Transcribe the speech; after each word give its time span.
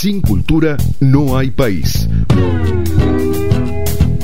Sin 0.00 0.22
cultura 0.22 0.78
no 1.00 1.36
hay 1.36 1.50
país. 1.50 2.08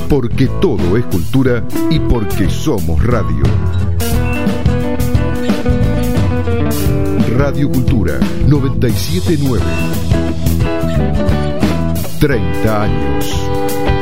Porque 0.09 0.47
todo 0.63 0.97
es 0.97 1.05
cultura 1.05 1.63
y 1.91 2.01
porque 2.01 2.49
somos 2.49 3.05
radio. 3.05 3.43
Radio 7.37 7.71
Cultura 7.71 8.19
979. 8.49 9.63
30 12.21 12.83
años. 12.83 13.96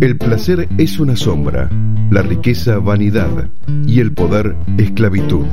El 0.00 0.16
placer 0.16 0.66
es 0.78 0.98
una 0.98 1.14
sombra, 1.14 1.68
la 2.10 2.22
riqueza 2.22 2.78
vanidad 2.78 3.50
y 3.86 4.00
el 4.00 4.14
poder 4.14 4.56
esclavitud. 4.78 5.44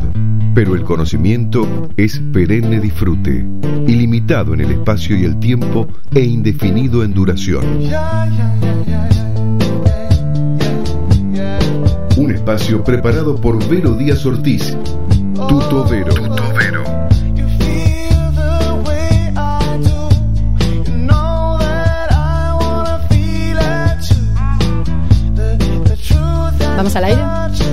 Pero 0.55 0.73
el 0.73 0.84
conocimiento 0.84 1.89
es 1.97 2.21
perenne 2.32 2.79
disfrute, 2.79 3.46
ilimitado 3.86 4.54
en 4.54 4.61
el 4.61 4.71
espacio 4.71 5.18
y 5.18 5.25
el 5.25 5.38
tiempo 5.39 5.89
e 6.15 6.21
indefinido 6.21 7.04
en 7.04 7.14
duración. 7.14 7.65
Un 12.16 12.32
espacio 12.32 12.82
preparado 12.86 13.36
por 13.36 13.68
Vero 13.68 13.96
Díaz 13.96 14.25
Ortiz, 14.25 14.77
Tuto 15.50 15.86
Vero. 15.89 16.96
¿Vamos 26.78 26.96
al 26.96 27.06
aire? 27.06 27.22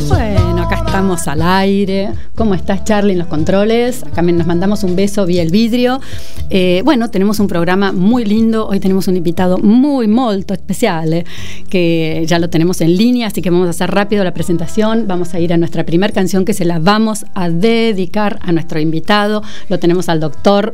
Bueno, 0.09 0.63
acá 0.63 0.77
estamos 0.77 1.29
al 1.29 1.43
aire. 1.43 2.09
¿Cómo 2.35 2.55
estás, 2.55 2.85
Charlie, 2.85 3.13
en 3.13 3.19
los 3.19 3.29
controles? 3.29 4.03
Acá 4.03 4.23
nos 4.23 4.47
mandamos 4.47 4.83
un 4.83 4.97
beso 4.97 5.27
vía 5.27 5.43
el 5.43 5.51
vidrio. 5.51 6.01
Eh, 6.49 6.80
bueno, 6.87 7.11
tenemos 7.11 7.38
un 7.38 7.46
programa 7.46 7.93
muy 7.93 8.24
lindo. 8.24 8.66
Hoy 8.66 8.80
tenemos 8.80 9.07
un 9.07 9.19
invitado 9.19 9.59
muy, 9.59 10.09
molto 10.09 10.55
especial, 10.55 11.13
eh, 11.13 11.24
que 11.69 12.24
ya 12.27 12.38
lo 12.38 12.49
tenemos 12.49 12.80
en 12.80 12.96
línea, 12.96 13.27
así 13.27 13.43
que 13.43 13.51
vamos 13.51 13.66
a 13.66 13.71
hacer 13.71 13.91
rápido 13.91 14.24
la 14.24 14.33
presentación. 14.33 15.07
Vamos 15.07 15.35
a 15.35 15.39
ir 15.39 15.52
a 15.52 15.59
nuestra 15.59 15.85
primera 15.85 16.11
canción 16.11 16.46
que 16.46 16.55
se 16.55 16.65
la 16.65 16.79
vamos 16.79 17.27
a 17.35 17.51
dedicar 17.51 18.39
a 18.41 18.52
nuestro 18.52 18.80
invitado. 18.80 19.43
Lo 19.68 19.79
tenemos 19.79 20.09
al 20.09 20.18
doctor 20.18 20.73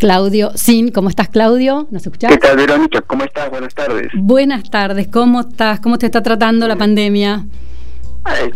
Claudio 0.00 0.50
Sin. 0.54 0.90
¿Cómo 0.90 1.10
estás, 1.10 1.28
Claudio? 1.28 1.86
¿Nos 1.90 2.06
escuchás? 2.06 2.32
¿Qué 2.32 2.38
tal, 2.38 2.56
Verónica? 2.56 3.02
¿Cómo 3.02 3.22
estás? 3.22 3.50
Buenas 3.50 3.74
tardes. 3.74 4.08
Buenas 4.14 4.70
tardes. 4.70 5.08
¿Cómo 5.08 5.40
estás? 5.40 5.78
¿Cómo 5.80 5.98
te 5.98 6.06
está 6.06 6.22
tratando 6.22 6.66
la 6.66 6.76
pandemia? 6.76 7.44
Ay, 8.24 8.52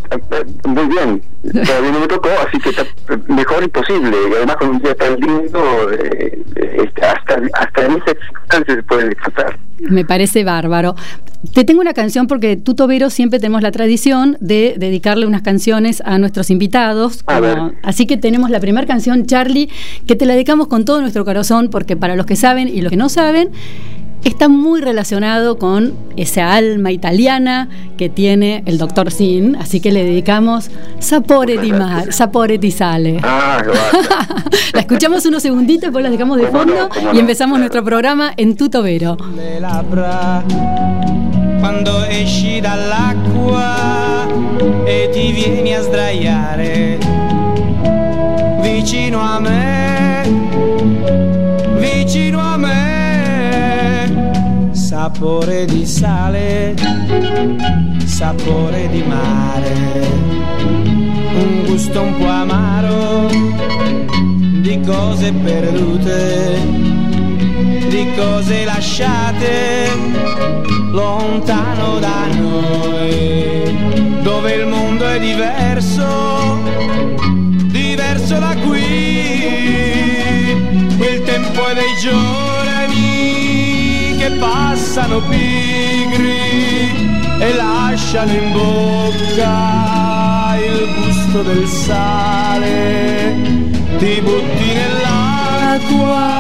muy 0.67 0.87
bien, 0.87 1.23
todavía 1.65 1.93
no 1.93 2.01
me 2.01 2.07
tocó, 2.07 2.29
así 2.47 2.61
que 2.61 2.69
está 2.69 2.85
mejor 3.29 3.63
imposible. 3.63 4.17
Y 4.31 4.35
además, 4.35 4.57
con 4.57 4.69
un 4.69 4.83
día 4.83 4.95
tan 4.95 5.19
lindo, 5.19 5.91
eh, 5.93 6.43
este, 6.55 7.05
hasta, 7.05 7.41
hasta 7.55 7.87
en 7.87 7.93
esas 7.93 8.15
circunstancias 8.27 8.77
se 8.77 8.83
puede 8.83 9.09
disfrutar. 9.09 9.59
Me 9.81 10.05
parece 10.05 10.45
bárbaro. 10.45 10.95
Te 11.53 11.65
tengo 11.65 11.81
una 11.81 11.95
canción 11.95 12.27
porque 12.27 12.57
tú, 12.57 12.75
Tobero, 12.75 13.11
siempre 13.11 13.39
tenemos 13.39 13.63
la 13.63 13.71
tradición 13.71 14.37
de 14.41 14.75
dedicarle 14.79 15.27
unas 15.27 15.43
canciones 15.43 16.03
a 16.05 16.19
nuestros 16.19 16.51
invitados. 16.51 17.23
A 17.27 17.41
ver. 17.41 17.59
Así 17.83 18.07
que 18.07 18.17
tenemos 18.17 18.51
la 18.51 18.61
primera 18.61 18.87
canción, 18.87 19.27
Charlie, 19.27 19.69
que 20.07 20.17
te 20.17 20.27
la 20.27 20.35
dedicamos 20.35 20.69
con 20.69 20.85
todo 20.85 21.01
nuestro 21.01 21.25
corazón, 21.25 21.69
porque 21.71 21.97
para 21.97 22.17
los 22.17 22.27
que 22.27 22.37
saben 22.37 22.69
y 22.69 22.81
los 22.83 22.91
que 22.91 22.97
no 22.97 23.09
saben, 23.09 23.51
está 24.25 24.49
muy 24.49 24.81
relacionado 24.81 25.59
con 25.59 25.95
esa 26.17 26.55
alma 26.55 26.91
italiana 26.91 27.69
que 27.97 28.09
tiene 28.09 28.63
el 28.67 28.79
doctor 28.79 29.11
Sin, 29.11 29.57
así 29.57 29.81
que 29.81 29.93
le 29.93 30.05
dedicamos 30.05 30.71
Sapore 30.99 31.59
di 31.59 31.73
Mar, 31.73 32.13
Sapore 32.13 32.59
di 32.59 32.71
Sale. 32.71 33.21
Ah, 33.23 33.63
la 34.73 34.81
escuchamos 34.81 35.25
unos 35.27 35.43
segunditos, 35.43 35.83
después 35.83 36.03
la 36.03 36.11
dejamos 36.11 36.39
de 36.39 36.45
no, 36.45 36.51
fondo 36.51 36.89
y 37.13 37.19
empezamos 37.19 37.59
nuestro 37.59 37.85
programa 37.85 38.33
en 38.37 38.57
Tutto 38.57 38.83
Vero. 38.83 39.17
le 39.37 39.61
labbra 39.61 40.43
quando 41.61 42.05
esci 42.05 42.61
dall'acqua 42.61 44.27
e 44.87 45.09
ti 45.13 45.33
vieni 45.33 45.75
a 45.75 45.83
sdraiare 45.83 46.99
vicino 48.61 49.21
a 49.21 49.41
me, 49.41 49.74
sapore 55.05 55.67
di 55.67 55.85
sale, 55.85 56.75
sapore 58.07 58.89
di 58.89 59.03
mare, 59.03 60.01
un 61.35 61.65
gusto 61.67 62.01
un 62.01 62.17
po' 62.17 62.27
amaro 62.27 63.29
di 64.63 64.81
cose 64.81 65.31
perdute 65.31 66.57
di 67.91 68.13
cose 68.17 68.65
lasciate 68.65 69.91
lontano 70.91 71.99
da 71.99 72.27
noi, 72.39 73.77
dove 74.23 74.55
il 74.55 74.67
mondo 74.67 75.07
è 75.07 75.21
diverso, 75.21 76.63
diverso 77.67 78.39
da 78.39 78.57
qui. 78.67 79.13
Il 80.97 81.23
tempo 81.25 81.67
è 81.67 81.75
dei 81.75 81.95
giorni 82.01 82.54
che 84.25 84.31
passano 84.39 85.21
pigri 85.29 86.39
e 87.41 87.55
lasciano 87.57 88.33
in 88.33 88.53
bocca 88.53 90.57
il 90.57 90.89
gusto 90.97 91.43
del 91.43 91.67
sale. 91.67 93.35
Ti 93.99 94.23
butti 94.23 94.73
nell'acqua. 94.73 96.33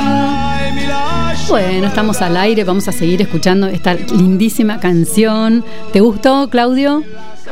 Bueno, 1.48 1.86
estamos 1.86 2.22
al 2.22 2.38
aire, 2.38 2.64
vamos 2.64 2.88
a 2.88 2.92
seguir 2.92 3.20
escuchando 3.20 3.66
esta 3.66 3.92
lindísima 3.94 4.80
canción. 4.80 5.62
¿Te 5.92 6.00
gustó, 6.00 6.48
Claudio? 6.48 7.02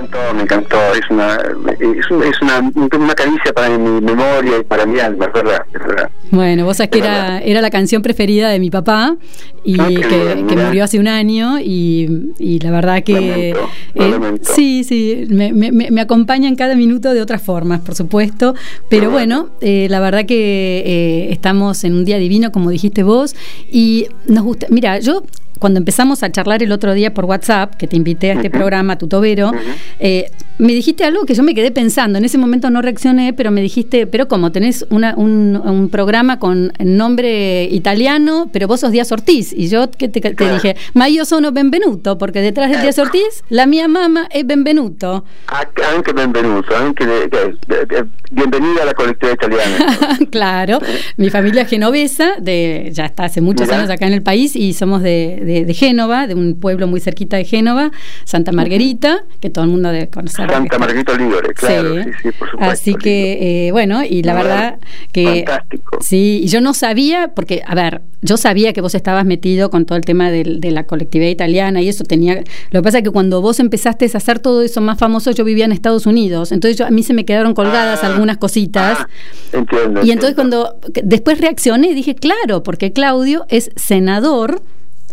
Me 0.03 0.09
encantó, 0.09 0.35
me 0.35 0.43
encantó. 0.43 0.77
Es 0.95 1.11
una, 1.11 1.35
es, 1.79 2.11
un- 2.11 2.23
es 2.25 2.43
una, 2.43 2.59
una 2.99 3.15
caricia 3.15 3.53
para 3.55 3.69
mi 3.79 4.01
memoria 4.01 4.59
y 4.61 4.65
para 4.65 4.85
mi 4.87 4.99
alma, 4.99 5.27
es 5.27 5.33
verdad, 5.33 5.63
es 5.73 5.81
verdad. 5.81 6.11
Bueno, 6.31 6.65
vos 6.65 6.77
sabés 6.79 6.91
que 6.91 6.99
era, 6.99 7.39
era 7.41 7.61
la 7.61 7.71
canción 7.71 8.03
preferida 8.03 8.49
de 8.49 8.59
mi 8.59 8.71
papá 8.71 9.17
y 9.65 9.79
Ah, 9.81 9.89
que, 9.89 9.95
bien, 9.95 10.47
que 10.47 10.57
mirá. 10.57 10.67
murió 10.69 10.85
hace 10.85 10.99
un 10.99 11.07
año 11.09 11.59
y, 11.61 12.33
y 12.39 12.59
la 12.61 12.71
verdad 12.71 13.03
que 13.05 13.55
Lamento, 13.95 14.43
eh, 14.51 14.55
sí, 14.55 14.83
sí, 14.85 15.27
me, 15.29 15.53
me- 15.53 15.71
me- 15.73 15.91
me 15.91 16.01
acompaña 16.01 16.49
en 16.49 16.57
cada 16.57 16.75
minuto 16.75 17.13
de 17.15 17.21
otras 17.21 17.43
formas, 17.43 17.81
por 17.81 17.95
supuesto, 17.95 18.55
pero 18.89 19.11
bueno, 19.11 19.51
eh, 19.61 19.87
la 19.91 20.01
verdad 20.01 20.25
que 20.27 20.83
eh, 20.85 21.33
estamos 21.33 21.85
en 21.85 21.95
un 21.95 22.05
día 22.05 22.19
divino, 22.19 22.51
como 22.51 22.71
dijiste 22.71 23.03
vos, 23.03 23.37
y 23.71 24.07
nos 24.27 24.43
gusta, 24.45 24.67
mira, 24.71 24.99
yo 24.99 25.23
cuando 25.63 25.79
empezamos 25.79 26.25
a 26.25 26.33
charlar 26.33 26.61
el 26.65 26.73
otro 26.73 26.93
día 26.93 27.15
por 27.15 27.25
WhatsApp, 27.25 27.77
que 27.77 27.87
te 27.87 27.95
invité 27.97 28.33
a 28.33 28.35
este 28.35 28.51
programa, 28.51 28.99
Tutobero, 28.99 29.53
eh, 30.01 30.29
me 30.59 30.73
dijiste 30.75 31.05
algo 31.05 31.25
que 31.25 31.35
yo 31.35 31.43
me 31.45 31.55
quedé 31.55 31.71
pensando. 31.71 32.19
En 32.19 32.25
ese 32.25 32.37
momento 32.37 32.69
no 32.69 32.83
reaccioné, 32.83 33.33
pero 33.33 33.51
me 33.53 33.63
dijiste, 33.63 34.07
pero 34.09 34.27
como 34.29 34.51
tenés 34.53 34.85
una- 34.91 35.15
un, 35.17 35.57
un 35.65 35.89
programa 35.89 36.39
con 36.41 36.73
nombre 36.81 37.65
italiano, 37.65 38.51
pero 38.53 38.67
vos 38.69 38.81
sos 38.81 38.91
Díaz 38.93 39.11
Ortiz. 39.13 39.53
Y 39.53 39.69
yo 39.69 39.89
que 39.91 40.09
te, 40.09 40.21
te 40.21 40.35
Claro. 40.35 40.55
dije, 40.55 40.77
ma 40.95 41.09
io 41.09 41.25
sono 41.25 41.53
Benvenuto, 41.53 42.19
porque 42.19 42.41
detrás 42.41 42.71
de 42.71 42.79
Díaz 42.79 42.99
Ortiz, 42.99 43.45
la 43.49 43.67
mia 43.67 43.87
mamma 43.89 44.29
es 44.31 44.45
Benvenuto. 44.47 45.25
Ah, 45.49 45.63
Anche 45.97 46.13
benvenuto, 46.13 46.77
anche 46.77 47.05
de- 47.07 47.29
de- 47.29 47.57
de- 47.69 47.87
de- 47.87 48.09
bienvenida 48.33 48.83
a 48.83 48.87
la 48.87 48.95
colectividad 48.95 49.35
italiana. 49.35 50.19
claro, 50.31 50.79
mi 51.17 51.29
familia 51.31 51.63
es 51.63 51.69
genovesa, 51.69 52.35
de, 52.41 52.91
ya 52.93 53.07
está 53.07 53.25
hace 53.25 53.41
muchos 53.41 53.67
Mirá. 53.67 53.79
años 53.81 53.91
acá 53.91 54.07
en 54.07 54.13
el 54.13 54.23
país 54.23 54.55
y 54.57 54.73
somos 54.75 55.03
de, 55.03 55.41
de- 55.53 55.65
de 55.65 55.75
Génova, 55.75 56.27
de 56.27 56.35
un 56.35 56.55
pueblo 56.59 56.87
muy 56.87 57.01
cerquita 57.01 57.37
de 57.37 57.45
Génova, 57.45 57.91
Santa 58.25 58.53
Margarita, 58.53 59.25
que 59.41 59.51
todo 59.51 59.65
el 59.65 59.71
mundo 59.71 59.91
debe 59.91 60.09
conocer. 60.09 60.51
Santa 60.51 60.79
Margarita 60.79 61.17
Ligure, 61.17 61.55
claro, 61.55 61.95
sí, 62.03 62.11
sí, 62.23 62.29
por 62.39 62.51
supuesto. 62.51 62.73
Así 62.73 62.95
que, 62.95 63.67
eh, 63.69 63.73
bueno, 63.73 64.03
y 64.05 64.23
la 64.23 64.35
verdad 64.35 64.79
que... 65.13 65.45
fantástico. 65.47 65.99
Sí, 66.01 66.41
y 66.45 66.49
yo 66.49 66.61
no 66.61 66.75
sabía, 66.75 67.29
porque, 67.35 67.63
a 67.67 67.75
ver, 67.75 68.03
yo 68.23 68.37
sabía 68.37 68.73
que 68.73 68.81
vos 68.81 68.95
estabas 68.95 69.25
metido 69.25 69.71
con 69.71 69.85
todo 69.85 69.97
el 69.99 70.05
tema 70.05 70.31
de, 70.31 70.45
la 70.73 70.85
colectividad 70.85 71.29
italiana 71.31 71.81
y 71.83 71.89
eso 71.89 72.05
tenía... 72.05 72.43
Lo 72.71 72.81
que 72.81 72.83
pasa 72.83 72.99
es 72.99 73.05
que 73.05 73.11
cuando 73.11 73.41
vos 73.43 73.61
empezaste 73.61 74.05
a 74.13 74.17
hacer 74.17 74.39
todo 74.39 74.63
eso 74.63 74.81
más 74.81 74.99
famoso, 74.99 75.31
yo 75.33 75.45
vivía 75.45 75.65
en 75.65 75.73
Estados 75.73 76.07
Unidos, 76.07 76.53
entonces 76.53 76.79
yo, 76.79 76.87
a 76.87 76.91
mí 76.91 77.03
se 77.03 77.13
me 77.15 77.25
quedaron 77.25 77.55
colgadas 77.55 78.01
Ah, 78.03 78.07
algunas 78.07 78.37
cositas. 78.39 78.99
ah, 79.01 79.09
entiendo. 79.53 80.01
Y 80.05 80.11
entonces 80.13 80.37
entiendo. 80.39 80.69
cuando 80.81 80.91
después 81.05 81.41
reaccioné 81.41 81.89
y 81.89 81.95
dije, 81.95 82.15
claro, 82.15 82.63
porque 82.63 82.93
Claudio 82.93 83.45
es 83.49 83.71
senador, 83.77 84.63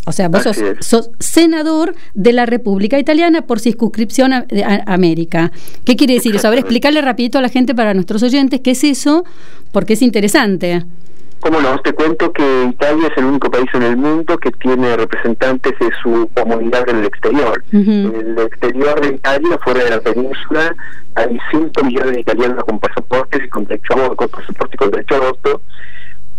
o 0.10 0.12
sea, 0.12 0.28
vos 0.28 0.44
sos, 0.44 0.58
sos 0.80 1.12
senador 1.20 1.96
de 2.14 2.34
la 2.34 2.46
República 2.46 2.98
Italiana 3.00 3.44
por 3.44 3.60
circunscripción 3.60 4.34
a, 4.34 4.42
de- 4.42 4.64
a- 4.64 4.84
América. 4.88 5.52
¿Qué 5.86 5.96
quiere 5.96 6.16
decir 6.16 6.36
eso? 6.36 6.48
A 6.48 6.50
ver, 6.50 6.60
explicarle 6.60 7.02
rapidito 7.02 7.38
a 7.38 7.42
la 7.42 7.50
gente 7.50 7.74
para 7.76 7.94
nuestros 7.94 8.22
oyentes 8.24 8.60
qué 8.62 8.72
es 8.72 8.84
eso, 8.84 9.24
porque 9.72 9.94
es 9.94 10.02
interesante. 10.02 10.84
Cómo 11.42 11.62
no, 11.62 11.78
te 11.80 11.94
cuento 11.94 12.34
que 12.34 12.66
Italia 12.70 13.08
es 13.08 13.18
el 13.18 13.24
único 13.24 13.50
país 13.50 13.68
en 13.74 13.84
el 13.84 13.96
mundo 13.96 14.38
que 14.38 14.52
tiene 14.52 14.98
representantes 14.98 15.72
de 15.80 15.90
su 16.04 16.30
comunidad 16.34 16.90
en 16.90 16.98
el 16.98 17.06
exterior. 17.06 17.64
En 17.72 18.14
el 18.14 18.38
exterior 18.40 19.00
de 19.00 19.16
Italia, 19.16 19.58
fuera 19.64 19.84
de 19.86 19.90
la 19.92 20.02
península, 20.02 20.76
hay 21.16 21.38
5 21.52 21.84
millones 21.86 22.12
de 22.16 22.20
italianos 22.20 22.64
con 22.66 22.78
pasaportes 22.80 23.42
y 23.46 23.48
con 23.48 23.64
derecho 23.66 24.16
con 24.18 24.28
pasaporte 24.28 24.76
y 24.76 24.78
con 24.78 24.92
derecho 24.92 25.16
a 25.16 25.20
voto. 25.20 25.62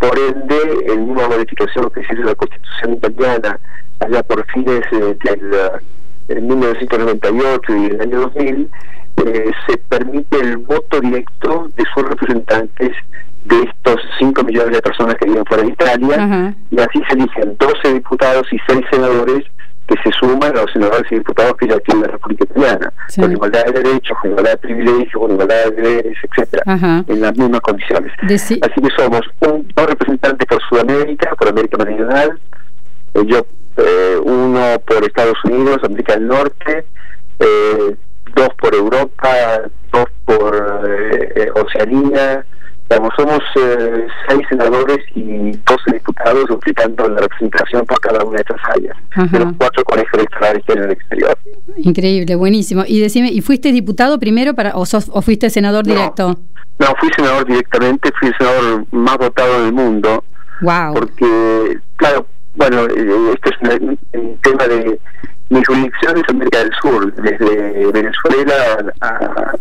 Por 0.01 0.19
ende, 0.19 0.93
en 0.93 1.11
una 1.11 1.29
modificación 1.29 1.91
que 1.91 2.05
se 2.05 2.15
hizo 2.15 2.23
la 2.23 2.35
Constitución 2.35 2.95
italiana 2.95 3.61
allá 4.01 4.23
por 4.23 4.45
fines 4.51 4.81
eh, 4.93 5.17
del 6.27 6.43
1998 6.43 7.77
y 7.77 7.85
el 7.87 8.01
año 8.01 8.21
2000, 8.21 8.71
eh, 9.27 9.51
se 9.69 9.77
permite 9.77 10.41
el 10.41 10.57
voto 10.57 11.01
directo 11.01 11.69
de 11.77 11.85
sus 11.95 12.09
representantes 12.09 12.97
de 13.45 13.63
estos 13.63 14.01
5 14.19 14.43
millones 14.45 14.73
de 14.73 14.83
personas 14.83 15.15
que 15.17 15.27
viven 15.27 15.45
fuera 15.45 15.63
de 15.65 15.69
Italia, 15.71 16.55
y 16.71 16.81
así 16.81 17.03
se 17.09 17.15
eligen 17.17 17.57
12 17.59 17.95
diputados 17.95 18.47
y 18.53 18.59
6 18.67 18.81
senadores 18.91 19.45
que 19.91 20.01
se 20.05 20.17
suman 20.19 20.57
a 20.57 20.61
los 20.63 20.73
senadores 20.73 21.11
y 21.11 21.17
diputados 21.17 21.57
que 21.57 21.67
ya 21.67 21.79
tiene 21.81 22.03
la 22.03 22.13
República 22.13 22.45
Italiana, 22.45 22.93
con 23.19 23.33
igualdad 23.33 23.65
de 23.65 23.83
derechos, 23.83 24.17
con 24.23 24.31
igualdad 24.31 24.53
de 24.53 24.59
privilegios, 24.59 25.13
con 25.15 25.33
igualdad 25.33 25.65
de 25.65 25.71
deberes, 25.71 26.17
etcétera, 26.23 26.63
en 27.09 27.21
las 27.21 27.37
mismas 27.37 27.61
condiciones. 27.61 28.13
Así 28.63 28.81
que 28.81 28.89
somos 28.97 29.23
un, 29.41 29.69
dos 29.75 29.87
representantes 29.87 30.47
por 30.47 30.63
Sudamérica, 30.69 31.35
por 31.35 31.49
América 31.49 31.77
Meridional, 31.79 32.41
eh, 33.15 33.23
yo 33.27 33.45
eh, 33.79 34.17
uno 34.23 34.81
por 34.87 35.03
Estados 35.03 35.39
Unidos, 35.45 35.79
América 35.83 36.15
del 36.15 36.29
Norte, 36.29 36.87
eh, 37.41 37.97
dos 38.37 38.49
por 38.61 38.73
Europa, 38.73 39.29
dos 39.91 40.07
por 40.25 40.89
Oceanía, 41.57 42.45
somos 43.17 43.39
eh, 43.57 44.07
seis 44.29 44.41
senadores 44.49 44.99
y 45.15 45.53
12 45.53 45.93
diputados 45.93 46.45
duplicando 46.49 47.09
la 47.09 47.21
representación 47.21 47.87
por 47.87 48.01
cada 48.01 48.25
una 48.25 48.37
de 48.37 48.43
estas 48.43 48.61
áreas, 48.69 48.97
de 49.31 49.39
los 49.39 49.53
cuatro 49.57 49.85
colegios 49.85 50.15
electorales 50.15 50.65
que 50.65 50.73
hay 50.73 50.79
en 50.79 50.85
el 50.85 50.91
exterior. 50.91 51.39
Increíble, 51.77 52.35
buenísimo. 52.35 52.85
Y 52.87 53.01
decime, 53.01 53.31
¿y 53.31 53.41
fuiste 53.43 53.73
diputado 53.73 54.19
primero 54.19 54.55
para 54.55 54.77
o, 54.77 54.83
o 54.83 55.23
fuiste 55.23 55.51
senador 55.51 55.85
directo? 55.85 56.39
No, 56.79 56.87
fui 56.99 57.11
senador 57.15 57.47
directamente, 57.47 58.11
fui 58.19 58.29
el 58.29 58.35
senador 58.39 58.87
más 58.91 59.19
votado 59.19 59.63
del 59.65 59.73
mundo. 59.73 60.25
Wow. 60.63 60.95
Porque, 60.95 61.79
claro, 61.97 62.27
bueno, 62.55 62.87
eh, 62.87 63.35
este 63.35 63.51
es 63.51 63.81
un, 63.81 63.99
tema 64.43 64.67
de 64.67 64.99
mi 65.51 65.65
jurisdicción 65.65 66.17
es 66.17 66.29
América 66.29 66.59
del 66.59 66.73
Sur, 66.81 67.13
desde 67.15 67.93
Venezuela 67.93 68.55
a 69.01 69.53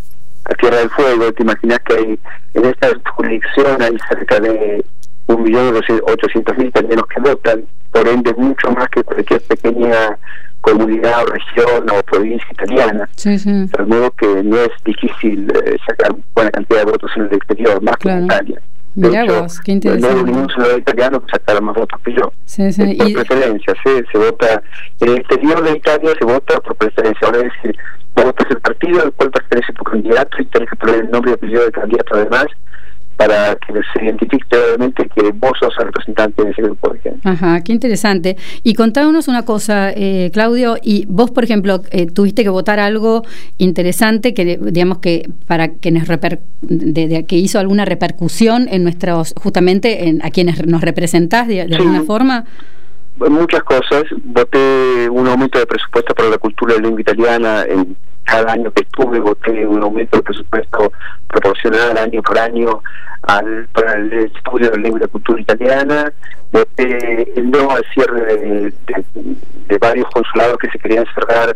la 0.50 0.56
Tierra 0.56 0.78
del 0.78 0.90
Fuego, 0.90 1.31
te 1.34 1.44
imaginas 1.44 1.80
que 1.86 1.94
hay, 1.94 2.19
en 2.56 2.66
esta 2.66 2.90
jurisdicción 3.16 3.81
hay 3.81 3.98
cerca 4.10 4.40
de 4.40 4.84
un 5.28 5.44
millón 5.44 5.75
ochocientos 6.04 6.57
mil 6.57 6.68
italianos 6.68 7.06
que 7.13 7.22
votan, 7.22 7.66
por 7.92 8.07
ende 8.07 8.34
mucho 8.34 8.72
más 8.72 8.90
que 8.90 9.04
cualquier 9.04 9.42
pequeña 9.42 10.18
comunidad 10.62 11.24
o 11.24 11.25
región 11.28 11.90
o 11.90 12.04
provincia 12.04 12.48
italiana. 12.51 13.10
De 13.24 13.86
modo 13.86 14.12
que 14.12 14.44
no 14.44 14.57
es 14.57 14.72
difícil 14.84 15.51
eh, 15.66 15.78
sacar 15.88 16.16
buena 16.34 16.51
cantidad 16.51 16.80
de 16.86 16.92
votos 16.92 17.12
en 17.16 17.24
el 17.24 17.34
exterior, 17.34 17.81
más 17.81 17.96
que 17.98 18.10
en 18.10 18.25
Italia. 18.25 18.62
Mira 18.96 19.24
vos, 19.25 19.60
qué 19.62 19.72
interesante. 19.74 20.13
No 20.13 20.19
hay 20.19 20.25
ningún 20.25 20.50
senador 20.50 20.80
italiano 20.80 21.22
que 21.22 21.31
sacara 21.31 21.62
más 21.62 21.75
votos 21.75 22.01
que 22.04 22.13
yo. 22.13 22.34
Sí, 22.46 22.74
sí. 22.74 22.96
Por 22.96 23.13
preferencia, 23.13 23.74
¿sí? 23.84 23.92
se 24.12 24.18
vota. 24.18 24.63
En 25.00 25.10
el 25.10 25.18
exterior 25.19 25.63
de 25.63 25.78
Italia 25.78 26.12
se 26.19 26.25
vota 26.25 26.60
por 26.60 26.75
preferencia. 26.75 27.28
Ahora 27.28 27.40
es 27.40 27.54
decir, 27.54 27.78
votas 28.24 28.48
el 28.50 28.60
partido 28.60 29.04
al 29.04 29.12
cual 29.13 29.31
pertenece 29.31 29.74
tu 29.74 29.83
candidato 29.83 30.38
y 30.39 30.45
tienes 30.45 30.69
que 30.69 30.75
poner 30.75 30.95
el 31.01 31.12
nombre 31.12 31.31
y 31.31 31.33
apellido 31.36 31.62
del 31.63 31.71
candidato 31.71 32.16
además 32.16 32.48
para 33.19 33.54
que 33.57 33.74
se 33.74 34.06
identifique 34.06 34.45
claramente 34.48 35.10
que 35.13 35.33
vos 35.33 35.51
sos 35.60 35.74
el 35.80 35.88
representante 35.88 36.42
de 36.42 36.51
ese 36.51 36.62
grupo 36.62 36.94
de 36.94 37.00
gente. 37.00 37.19
Ajá, 37.27 37.62
qué 37.66 37.74
interesante. 37.74 38.38
Y 38.63 38.75
contámonos 38.75 39.27
una 39.27 39.44
cosa, 39.44 39.92
eh, 39.92 40.31
Claudio, 40.31 40.77
y 40.81 41.06
vos, 41.10 41.30
por 41.30 41.44
ejemplo, 41.44 41.81
eh, 41.92 42.06
tuviste 42.06 42.44
que 42.44 42.50
votar 42.50 42.80
algo 42.80 43.24
interesante 43.57 44.33
que, 44.33 44.57
digamos, 44.62 45.00
que 45.00 45.30
para 45.48 45.68
que 45.68 45.92
nos 45.92 46.07
reper, 46.07 46.39
de, 46.62 47.25
que 47.25 47.36
hizo 47.36 47.60
alguna 47.60 47.83
repercusión 47.83 48.69
en 48.72 48.83
nuestros, 48.83 49.33
justamente 49.36 50.07
en, 50.07 50.24
a 50.24 50.30
quienes 50.30 50.65
nos 50.65 50.80
representás 50.80 51.50
de, 51.50 51.63
alguna 51.63 52.04
forma. 52.04 52.45
Muchas 53.18 53.63
cosas. 53.63 54.04
Voté 54.24 55.10
un 55.10 55.27
aumento 55.27 55.60
de 55.60 55.65
presupuesto 55.65 56.15
para 56.15 56.30
la 56.30 56.38
cultura 56.38 56.75
de 56.75 56.83
lengua 56.83 57.01
italiana 57.01 57.63
en 57.68 57.98
cada 58.29 58.53
año 58.53 58.71
que 58.71 58.83
estuve 58.83 59.19
voté 59.19 59.65
un 59.65 59.81
aumento 59.81 60.17
de 60.17 60.23
presupuesto 60.23 60.91
proporcional 61.27 61.97
año 61.97 62.21
por 62.21 62.37
año 62.37 62.81
al, 63.23 63.67
para 63.73 63.93
el 63.93 64.13
estudio 64.13 64.69
de 64.69 64.77
la 64.77 64.83
lengua 64.83 64.99
y 64.99 65.01
la 65.01 65.07
cultura 65.07 65.41
italiana, 65.41 66.13
voté 66.51 67.31
el 67.35 67.49
no 67.49 67.71
al 67.71 67.83
cierre 67.93 68.37
de, 68.37 69.77
varios 69.79 70.09
consulados 70.11 70.57
que 70.57 70.69
se 70.69 70.79
querían 70.79 71.05
cerrar 71.13 71.55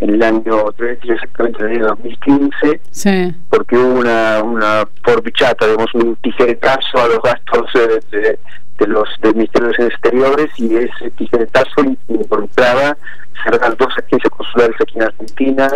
en 0.00 0.10
el 0.10 0.22
año, 0.22 0.66
exactamente 0.78 1.60
en 1.60 1.66
el 1.66 1.76
año 1.76 1.86
2015, 1.88 2.80
sí. 2.90 3.34
porque 3.48 3.76
hubo 3.76 4.00
una, 4.00 4.42
una 4.42 4.88
por 5.04 5.22
bichata, 5.22 5.66
digamos, 5.66 5.94
un 5.94 6.16
tijeretazo 6.16 6.98
a 6.98 7.08
los 7.08 7.22
gastos 7.22 7.70
de, 8.10 8.38
de 8.78 8.86
los 8.86 9.08
del 9.20 9.34
Ministerio 9.34 9.70
de 9.78 9.86
Exteriores 9.86 10.50
y 10.56 10.74
ese 10.74 11.10
tijeretazo 11.16 11.82
involucraba 12.08 12.96
cerrar 13.44 13.76
dos 13.76 13.92
agencias 13.96 14.30
consulares 14.30 14.76
aquí 14.80 14.96
en 14.96 15.02
Argentina, 15.02 15.68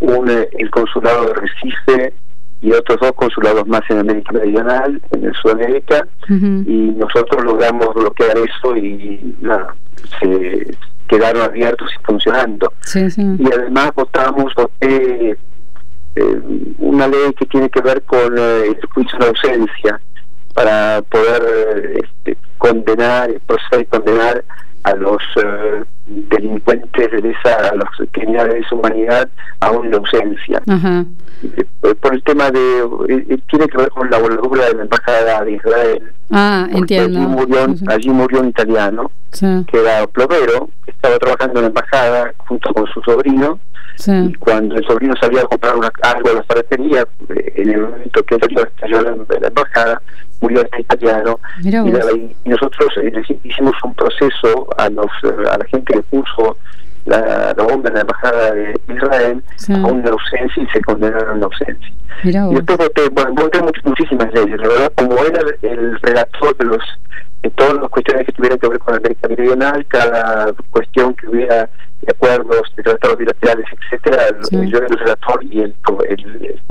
un, 0.00 0.30
eh, 0.30 0.48
el 0.58 0.70
consulado 0.70 1.26
de 1.26 1.34
Recife 1.34 2.14
y 2.60 2.72
otros 2.72 2.98
dos 3.00 3.12
consulados 3.12 3.66
más 3.66 3.82
en 3.90 3.98
América 3.98 4.32
Meridional, 4.32 5.00
en 5.10 5.24
el 5.24 5.34
Sudamérica, 5.34 6.06
y 6.30 6.94
nosotros 6.96 7.44
logramos 7.44 7.94
bloquear 7.94 8.38
eso 8.38 8.74
y 8.76 9.36
nada, 9.42 9.74
se 10.18 10.74
quedaron 11.06 11.42
abiertos 11.42 11.90
y 11.94 12.04
funcionando. 12.06 12.72
Y 13.38 13.52
además 13.52 13.90
votamos, 13.94 14.54
voté 14.54 15.36
eh, 16.16 16.40
una 16.78 17.06
ley 17.08 17.34
que 17.38 17.44
tiene 17.46 17.68
que 17.68 17.82
ver 17.82 18.02
con 18.04 18.38
eh, 18.38 18.66
el 18.68 18.86
juicio 18.94 19.18
de 19.18 19.26
ausencia 19.26 20.00
para 20.54 21.02
poder 21.02 22.00
este, 22.02 22.38
condenar, 22.56 23.30
procesar 23.46 23.80
y 23.80 23.86
condenar 23.86 24.44
a 24.84 24.94
los 24.94 25.22
eh, 25.36 25.82
delincuentes 26.06 27.10
de 27.10 27.30
esa, 27.30 27.70
a 27.70 27.74
los 27.74 27.88
criminales 28.12 28.54
de 28.54 28.60
esa 28.60 28.74
humanidad 28.74 29.28
aún 29.60 29.86
en 29.86 29.94
ausencia. 29.94 30.62
Eh, 30.66 31.94
por 32.00 32.14
el 32.14 32.22
tema 32.22 32.50
de, 32.50 32.80
eh, 33.08 33.38
tiene 33.50 33.66
que 33.66 33.78
ver 33.78 33.90
con 33.90 34.10
la 34.10 34.18
voladura 34.18 34.66
de 34.66 34.74
la 34.74 34.82
embajada 34.82 35.44
de 35.44 35.52
Israel. 35.52 36.12
Ah, 36.30 36.68
entiendo. 36.70 37.18
Allí 37.18 37.26
murió, 37.26 37.66
allí 37.88 38.10
murió 38.10 38.40
un 38.40 38.48
italiano 38.48 39.10
que 39.32 39.80
era 39.80 40.06
plomero, 40.06 40.68
estaba 40.86 41.18
trabajando 41.18 41.60
en 41.60 41.62
la 41.62 41.68
embajada 41.68 42.34
junto 42.46 42.72
con 42.72 42.86
su 42.86 43.00
sobrino. 43.02 43.58
Y 44.06 44.34
cuando 44.34 44.74
el 44.74 44.84
sobrino 44.86 45.14
salía 45.20 45.42
a 45.42 45.44
comprar 45.44 45.76
una, 45.76 45.90
algo 46.02 46.28
de 46.28 46.34
la 46.34 46.42
ferretería, 46.42 47.06
en 47.28 47.70
el 47.70 47.80
momento 47.80 48.22
que 48.24 48.34
él 48.34 48.40
estalló 48.42 48.98
en 49.00 49.26
la 49.40 49.48
embajada, 49.48 50.02
murió 50.40 50.62
este 50.62 50.82
italiano 50.82 51.38
y, 51.62 51.70
nosotros 52.48 52.88
eh, 53.02 53.12
hicimos 53.42 53.74
un 53.84 53.94
proceso 53.94 54.68
a 54.76 54.88
los 54.90 55.06
eh, 55.22 55.48
a 55.50 55.58
la 55.58 55.64
gente 55.66 55.94
que 55.94 56.02
puso 56.02 56.56
la, 57.06 57.54
bomba 57.54 57.88
en 57.88 57.94
la 57.94 58.00
embajada 58.00 58.52
de 58.52 58.80
Israel 58.88 59.42
a 59.68 59.86
una 59.86 60.10
ausencia 60.10 60.62
y 60.62 60.66
se 60.68 60.80
condenaron 60.82 61.36
a 61.36 61.40
la 61.40 61.44
ausencia. 61.46 61.92
y 62.22 62.54
después 62.54 62.78
voté, 62.78 63.08
bueno, 63.10 63.34
voté 63.34 63.60
muchísimas 63.84 64.32
leyes, 64.32 64.58
la 64.58 64.68
verdad, 64.68 64.92
como 64.96 65.18
era 65.18 65.40
el 65.62 66.00
redactor 66.00 66.56
de 66.56 66.64
los 66.64 66.82
de 67.42 67.50
todas 67.50 67.74
las 67.74 67.90
cuestiones 67.90 68.24
que 68.24 68.32
tuvieran 68.32 68.58
que 68.58 68.68
ver 68.68 68.78
con 68.78 68.94
la 68.94 68.98
América 68.98 69.28
Meridional, 69.28 69.86
cada 69.86 70.50
cuestión 70.70 71.14
que 71.14 71.28
hubiera 71.28 71.68
de 72.00 72.10
acuerdos, 72.10 72.62
de 72.74 72.82
tratados 72.82 73.18
bilaterales, 73.18 73.66
etcétera, 73.70 74.22
yo 74.50 74.78
era 74.78 74.86
el 74.86 74.98
redactor 74.98 75.44
y 75.44 75.60
el, 75.60 75.74
el, 76.08 76.44
el, 76.46 76.62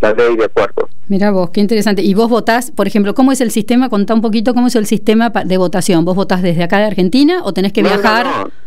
la 0.00 0.12
ley 0.12 0.36
de 0.36 0.44
acuerdo. 0.44 0.88
Mira 1.08 1.30
vos, 1.30 1.50
qué 1.50 1.60
interesante. 1.60 2.02
¿Y 2.02 2.14
vos 2.14 2.28
votás, 2.28 2.70
por 2.70 2.86
ejemplo, 2.86 3.14
cómo 3.14 3.32
es 3.32 3.40
el 3.40 3.50
sistema? 3.50 3.88
Contá 3.88 4.14
un 4.14 4.20
poquito 4.20 4.54
cómo 4.54 4.68
es 4.68 4.76
el 4.76 4.86
sistema 4.86 5.30
de 5.30 5.56
votación. 5.58 6.04
¿Vos 6.04 6.16
votás 6.16 6.42
desde 6.42 6.62
acá 6.62 6.78
de 6.78 6.84
Argentina 6.84 7.40
o 7.44 7.52
tenés 7.52 7.72
que 7.72 7.82
viajar? 7.82 8.26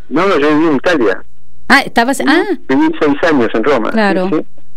No, 0.09 0.27
no, 0.27 0.37
yo 0.37 0.49
viví 0.49 0.67
en 0.67 0.75
Italia. 0.75 1.23
Ah, 1.69 1.81
estabas. 1.81 2.21
Ah. 2.27 2.43
Viví 2.67 2.91
seis 2.99 3.15
años 3.23 3.49
en 3.53 3.63
Roma. 3.63 3.91
Claro. 3.91 4.29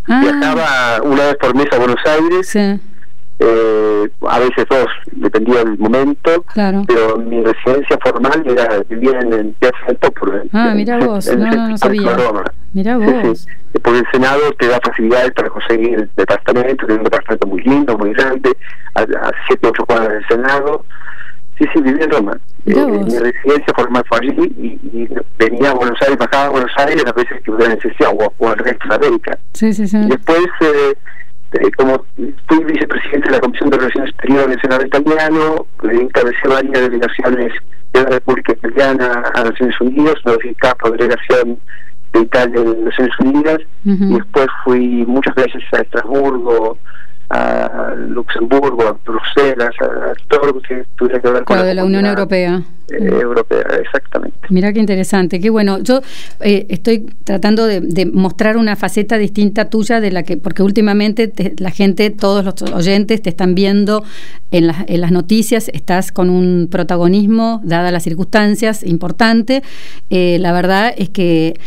Ah. 0.08 0.20
Viajaba 0.22 1.02
una 1.02 1.24
vez 1.26 1.36
por 1.40 1.54
mes 1.54 1.66
a 1.72 1.78
Buenos 1.78 2.00
Aires. 2.06 2.48
Sí 2.48 2.80
eh, 3.38 4.10
a 4.28 4.38
veces 4.38 4.64
dos, 4.70 4.86
dependía 5.12 5.58
del 5.58 5.78
momento, 5.78 6.44
pero 6.86 7.18
mi 7.18 7.42
residencia 7.42 7.98
formal 8.02 8.42
era 8.46 8.82
vivir 8.88 9.14
en 9.14 9.52
Piazza 9.54 9.86
del 9.88 9.96
Popolo. 9.96 10.42
Ah, 10.52 10.72
mira 10.74 10.98
vos, 10.98 11.26
no, 11.36 11.46
no, 11.46 11.68
no 11.68 11.78
sabía. 11.78 12.16
Mira 12.76 12.98
vos. 12.98 13.46
Porque 13.82 14.00
el 14.00 14.06
Senado 14.12 14.52
te 14.58 14.68
da 14.68 14.78
facilidades 14.84 15.32
para 15.32 15.48
conseguir 15.48 15.94
el 15.94 16.10
departamento, 16.14 16.86
que 16.86 16.92
es 16.92 16.98
un 16.98 17.04
departamento 17.04 17.46
muy 17.46 17.62
lindo, 17.62 17.96
muy 17.96 18.12
grande, 18.12 18.50
a, 18.94 19.00
a 19.00 19.32
siete, 19.46 19.68
ocho 19.68 19.86
cuadras 19.86 20.12
del 20.12 20.26
Senado. 20.28 20.84
Sí, 21.58 21.64
sí, 21.72 21.80
viví 21.80 22.02
en 22.02 22.10
Roma. 22.10 22.38
Eh, 22.66 22.74
mi 22.74 23.18
residencia 23.18 23.72
formal 23.74 24.04
fue 24.06 24.18
allí 24.18 24.52
y, 24.92 25.08
venía 25.38 25.70
a 25.70 25.74
Buenos 25.74 25.98
Aires, 26.02 26.18
bajaba 26.18 26.44
a 26.44 26.50
Buenos 26.50 26.72
Aires 26.76 27.02
las 27.02 27.14
veces 27.14 27.40
que 27.42 27.50
hubiera 27.50 27.74
necesidad, 27.74 28.10
o, 28.12 28.34
o 28.36 28.48
al 28.50 28.58
resto 28.58 28.88
de 28.90 28.94
América. 28.94 29.38
Sí, 29.54 29.72
sí, 29.72 29.86
sí. 29.88 29.98
después... 30.08 30.46
Eh, 30.60 30.94
eh, 31.52 31.70
como 31.76 32.04
fui 32.48 32.64
vicepresidente 32.64 33.28
de 33.28 33.36
la 33.36 33.40
Comisión 33.40 33.70
de 33.70 33.78
Relaciones 33.78 34.10
Exteriores 34.10 34.48
del 34.48 34.60
Senado 34.60 34.84
italiano, 34.84 35.66
encabecé 35.84 36.48
varias 36.48 36.72
delegaciones 36.72 37.52
de 37.92 38.02
la 38.02 38.08
República 38.10 38.52
Italiana 38.52 39.22
a 39.32 39.44
Naciones 39.44 39.80
Unidas, 39.80 40.16
una 40.24 40.36
capo 40.58 40.90
delegación 40.90 41.58
de 42.12 42.20
Italia 42.20 42.60
en 42.60 42.84
Naciones 42.84 43.14
Unidas, 43.20 43.58
y 43.84 44.14
después 44.14 44.46
fui 44.64 45.04
muchas 45.06 45.34
veces 45.34 45.62
a 45.72 45.78
Estrasburgo, 45.78 46.78
a 47.30 47.94
Luxemburgo, 47.96 48.86
a 48.86 48.98
Bruselas, 49.04 49.74
a, 49.80 50.12
todo 50.28 50.52
lo 50.52 50.60
que 50.60 50.84
tuviera 50.96 51.20
que 51.20 51.28
ver 51.28 51.44
con 51.44 51.56
la, 51.56 51.64
de 51.64 51.74
la 51.74 51.84
Unión 51.84 52.06
Europea. 52.06 52.62
Eh, 52.88 53.04
europea, 53.04 53.64
exactamente. 53.80 54.38
Mira 54.48 54.72
qué 54.72 54.78
interesante, 54.78 55.40
qué 55.40 55.50
bueno. 55.50 55.80
Yo 55.80 56.02
eh, 56.40 56.66
estoy 56.68 57.00
tratando 57.24 57.66
de, 57.66 58.06
mostrar 58.12 58.56
una 58.56 58.76
faceta 58.76 59.18
distinta 59.18 59.68
tuya 59.70 60.00
de 60.00 60.12
la 60.12 60.22
que, 60.22 60.36
porque 60.36 60.62
últimamente 60.62 61.32
la 61.58 61.70
gente, 61.70 62.10
todos 62.10 62.44
los 62.44 62.72
oyentes 62.72 63.22
te 63.22 63.30
están 63.30 63.56
viendo 63.56 64.04
en, 64.52 64.70
en 64.86 65.00
las 65.00 65.10
noticias, 65.10 65.68
estás 65.74 66.12
con 66.12 66.30
un 66.30 66.68
protagonismo, 66.70 67.60
dadas 67.64 67.92
las 67.92 68.04
circunstancias, 68.04 68.84
importante. 68.84 69.64
Eh, 70.10 70.38
la 70.40 70.52
verdad 70.52 70.94
es 70.96 71.08
que 71.08 71.58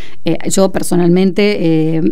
yo 0.47 0.71
personalmente 0.71 2.09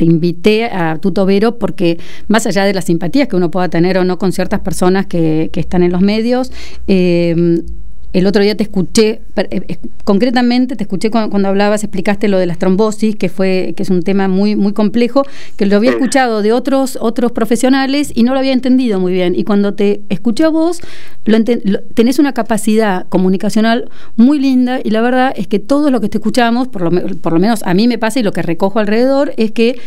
te 0.00 0.06
invité 0.06 0.64
a 0.64 0.96
Tuto 0.96 1.26
Vero 1.26 1.58
porque 1.58 1.98
más 2.26 2.46
allá 2.46 2.64
de 2.64 2.72
las 2.72 2.86
simpatías 2.86 3.28
que 3.28 3.36
uno 3.36 3.50
pueda 3.50 3.68
tener 3.68 3.98
o 3.98 4.04
no 4.04 4.18
con 4.18 4.32
ciertas 4.32 4.60
personas 4.60 5.04
que, 5.04 5.50
que 5.52 5.60
están 5.60 5.82
en 5.82 5.92
los 5.92 6.00
medios, 6.00 6.50
eh, 6.88 7.60
el 8.12 8.26
otro 8.26 8.42
día 8.42 8.56
te 8.56 8.64
escuché, 8.64 9.22
eh, 9.36 9.78
concretamente 10.04 10.74
te 10.76 10.84
escuché 10.84 11.10
cuando, 11.10 11.48
hablabas, 11.48 11.84
explicaste 11.84 12.28
lo 12.28 12.38
de 12.38 12.46
las 12.46 12.58
trombosis, 12.58 13.16
que 13.16 13.28
fue 13.28 13.74
que 13.76 13.82
es 13.84 13.90
un 13.90 14.02
tema 14.02 14.26
muy 14.26 14.56
muy 14.56 14.72
complejo, 14.72 15.22
que 15.56 15.66
lo 15.66 15.76
había 15.76 15.90
escuchado 15.90 16.42
de 16.42 16.52
otros 16.52 16.98
otros 17.00 17.32
profesionales 17.32 18.12
y 18.14 18.24
no 18.24 18.32
lo 18.32 18.40
había 18.40 18.52
entendido 18.52 18.98
muy 18.98 19.12
bien. 19.12 19.34
Y 19.36 19.44
cuando 19.44 19.74
te 19.74 20.02
escuché 20.08 20.44
a 20.44 20.48
vos, 20.48 20.80
lo, 21.24 21.38
tenés 21.94 22.18
una 22.18 22.32
capacidad 22.32 23.06
comunicacional 23.08 23.88
muy 24.16 24.38
linda 24.38 24.80
y 24.82 24.90
la 24.90 25.00
verdad 25.00 25.32
es 25.36 25.46
que 25.46 25.58
todo 25.58 25.90
lo 25.90 26.00
que 26.00 26.08
te 26.08 26.18
escuchamos, 26.18 26.68
por 26.68 26.92
lo, 26.92 27.16
por 27.18 27.32
lo 27.32 27.38
menos 27.38 27.62
a 27.64 27.74
mí 27.74 27.86
me 27.86 27.98
pasa 27.98 28.20
y 28.20 28.22
lo 28.22 28.32
que 28.32 28.42
recojo 28.42 28.78
alrededor, 28.78 29.32
es 29.36 29.52
que 29.52 29.78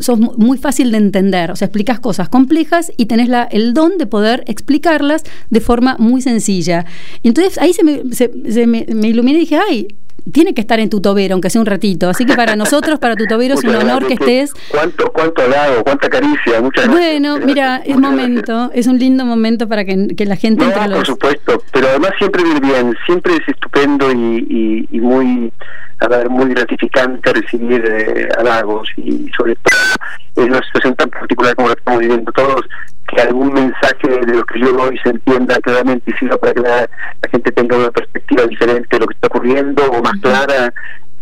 sos 0.00 0.18
muy 0.18 0.58
fácil 0.58 0.90
de 0.90 0.98
entender. 0.98 1.50
O 1.50 1.56
sea, 1.56 1.66
explicas 1.66 2.00
cosas 2.00 2.28
complejas 2.28 2.92
y 2.96 3.06
tenés 3.06 3.28
la, 3.28 3.44
el 3.44 3.74
don 3.74 3.98
de 3.98 4.06
poder 4.06 4.44
explicarlas 4.46 5.24
de 5.50 5.60
forma 5.60 5.96
muy 5.98 6.22
sencilla. 6.22 6.84
Entonces, 7.22 7.43
ahí 7.58 7.72
se 7.72 7.84
me, 7.84 8.02
se, 8.12 8.66
me, 8.66 8.86
me 8.88 9.08
iluminé 9.08 9.38
y 9.38 9.40
dije, 9.40 9.58
ay, 9.58 9.88
tiene 10.32 10.54
que 10.54 10.60
estar 10.60 10.80
en 10.80 10.88
tu 10.88 11.00
tobero, 11.00 11.34
aunque 11.34 11.50
sea 11.50 11.60
un 11.60 11.66
ratito. 11.66 12.08
Así 12.08 12.24
que 12.24 12.34
para 12.34 12.56
nosotros, 12.56 12.98
para 12.98 13.16
tu 13.16 13.26
tobero, 13.26 13.54
es 13.54 13.64
un 13.64 13.74
honor 13.74 14.06
que 14.06 14.14
estés. 14.14 14.52
¿Cuánto, 14.70 15.12
cuánto 15.12 15.42
halagado, 15.42 15.84
cuánta 15.84 16.08
caricia? 16.08 16.60
Muchas 16.60 16.88
Bueno, 16.88 17.38
mira, 17.38 17.82
es 17.84 17.96
momento, 17.96 18.70
es 18.74 18.86
un 18.86 18.98
lindo 18.98 19.24
momento 19.24 19.68
para 19.68 19.84
que, 19.84 20.08
que 20.16 20.24
la 20.24 20.36
gente 20.36 20.64
no, 20.64 20.72
por 20.72 21.06
supuesto, 21.06 21.62
pero 21.72 21.88
además 21.88 22.12
siempre 22.18 22.42
ir 22.42 22.60
bien, 22.60 22.96
siempre 23.06 23.34
es 23.34 23.48
estupendo 23.48 24.10
y, 24.12 24.86
y, 24.90 25.00
muy, 25.00 25.52
a 26.00 26.08
ver, 26.08 26.28
muy 26.30 26.50
gratificante 26.50 27.32
recibir 27.32 27.84
eh, 27.86 28.28
halagos 28.38 28.88
y 28.96 29.30
sobre 29.36 29.56
todo 29.56 30.44
en 30.44 30.50
una 30.50 30.62
situación 30.64 30.94
tan 30.96 31.10
particular 31.10 31.54
como 31.54 31.68
la 31.68 31.74
que 31.74 31.80
estamos 31.80 32.00
viviendo 32.00 32.32
todos, 32.32 32.62
que 33.08 33.20
algún 33.20 33.52
mensaje 33.52 34.08
de 34.08 34.34
lo 34.34 34.44
que 34.44 34.60
yo 34.60 34.72
doy 34.72 34.98
se 34.98 35.10
entienda 35.10 35.56
claramente 35.60 36.10
y 36.10 36.18
sirva 36.18 36.36
para 36.38 36.54
que 36.54 36.60
la, 36.60 36.88
gente 37.30 37.52
tenga 37.52 37.76
una 37.76 37.90
perspectiva 37.90 38.46
diferente 38.46 38.88
de 38.90 39.00
lo 39.00 39.06
que 39.06 39.14
está 39.14 39.28
ocurriendo 39.28 39.82
o 39.90 40.02
más 40.02 40.14
clara 40.20 40.72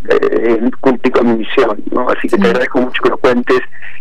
eh, 0.09 0.71
cumplir 0.79 1.13
con 1.13 1.27
mi 1.27 1.37
misión. 1.39 1.81
¿no? 1.91 2.07
Así 2.09 2.27
que 2.27 2.37
te 2.37 2.47
agradezco 2.47 2.81
mucho 2.81 3.01
que 3.01 3.09
lo 3.09 3.17
cuentes 3.17 3.59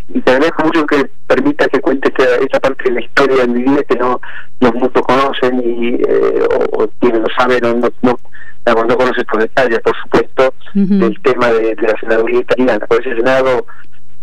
y 0.08 0.20
te 0.20 0.30
agradezco 0.32 0.64
mucho 0.64 0.86
que 0.86 1.10
permita 1.26 1.68
que 1.68 1.80
cuentes 1.80 2.12
esa 2.18 2.60
parte 2.60 2.84
de 2.84 2.92
la 2.92 3.00
historia 3.00 3.36
de 3.42 3.48
mi 3.48 3.62
vida 3.62 3.82
que 3.84 3.96
no 3.96 4.20
los 4.60 4.74
muchos 4.74 5.02
conocen 5.02 5.60
y 5.64 5.94
eh, 6.06 6.46
o, 6.72 6.88
quienes 7.00 7.20
lo 7.20 7.28
saben 7.36 7.64
o 7.64 7.74
no, 7.74 7.88
no, 8.02 8.18
no, 8.66 8.96
conocen 8.96 9.24
por 9.24 9.40
detalles, 9.40 9.80
por 9.80 9.96
supuesto, 10.02 10.54
del 10.74 11.20
tema 11.22 11.48
de, 11.48 11.76
la 11.80 11.98
senaduría 12.00 12.40
italiana. 12.40 12.86
Por 12.86 13.00
ese 13.00 13.16
Senado 13.16 13.66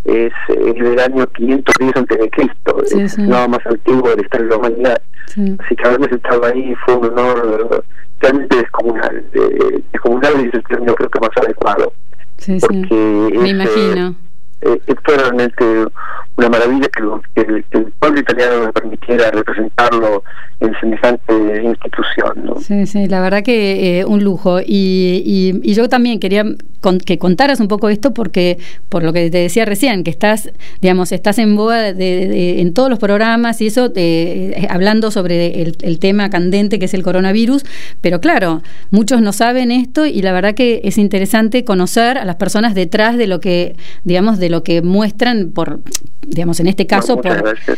es, 0.06 0.34
es 0.48 0.76
del 0.76 1.00
año 1.00 1.28
510 1.28 1.96
antes 1.96 2.18
de 2.18 2.30
Cristo, 2.30 2.84
es 2.84 3.18
el 3.18 3.30
nada 3.30 3.48
más 3.48 3.66
antiguo 3.66 4.10
del 4.10 4.22
Estado 4.22 4.44
de 4.44 4.50
la 4.50 4.58
humanidad. 4.58 5.02
Así 5.30 5.76
que 5.76 5.88
haberme 5.88 6.08
sentado 6.08 6.46
ahí 6.46 6.74
fue 6.86 6.96
un 6.96 7.06
honor 7.06 7.84
realmente 8.20 8.58
descomunal. 8.58 9.24
Eh, 9.34 9.82
descomunal 9.92 10.34
es 10.46 10.54
el 10.54 10.64
término 10.64 10.96
creo 10.96 11.10
que 11.10 11.20
más 11.20 11.30
adecuado. 11.38 11.94
Sí, 12.38 12.60
sí. 12.60 12.78
Me 12.90 13.50
imagino. 13.50 14.16
Eh, 14.62 14.82
fue 15.06 15.18
realmente 15.18 15.64
una 16.36 16.50
maravilla 16.50 16.88
que, 16.90 17.42
el, 17.42 17.94
pueblo 18.00 18.20
italiano 18.20 18.72
Sí, 22.70 22.86
sí, 22.86 23.08
la 23.08 23.20
verdad 23.20 23.42
que 23.42 24.00
eh, 24.00 24.06
un 24.06 24.24
lujo. 24.24 24.60
Y, 24.62 25.24
y, 25.64 25.74
yo 25.74 25.90
también 25.90 26.20
quería 26.20 26.46
que 27.04 27.18
contaras 27.18 27.60
un 27.60 27.68
poco 27.68 27.90
esto 27.90 28.14
porque, 28.14 28.60
por 28.90 29.04
lo 29.04 29.12
que 29.12 29.32
te 29.32 29.40
decía 29.40 29.66
recién, 29.66 30.04
que 30.04 30.12
estás, 30.12 30.52
digamos, 30.80 31.12
estás 31.12 31.40
en 31.40 31.56
boga 31.56 31.94
de, 31.94 32.62
en 32.62 32.74
todos 32.76 32.92
los 32.92 33.00
programas 33.00 33.60
y 33.62 33.68
eso, 33.68 33.92
eh, 33.96 34.68
hablando 34.70 35.10
sobre 35.10 35.64
el, 35.64 35.78
el, 35.82 35.98
tema 35.98 36.30
candente 36.30 36.78
que 36.78 36.86
es 36.86 36.94
el 36.94 37.02
coronavirus, 37.02 37.66
pero 38.02 38.22
claro, 38.22 38.62
muchos 38.92 39.20
no 39.20 39.34
saben 39.34 39.72
esto 39.72 40.06
y 40.06 40.22
la 40.22 40.32
verdad 40.32 40.54
que 40.54 40.82
es 40.84 41.00
interesante 41.00 41.66
conocer 41.66 42.20
a 42.20 42.26
las 42.26 42.36
personas 42.36 42.76
detrás 42.76 43.18
de 43.18 43.26
lo 43.26 43.40
que, 43.40 43.78
digamos, 44.04 44.38
de 44.38 44.50
lo 44.52 44.62
que 44.62 44.84
muestran 44.84 45.50
por 45.50 45.80
digamos, 46.30 46.60
en 46.60 46.68
este 46.68 46.88
caso. 46.88 47.20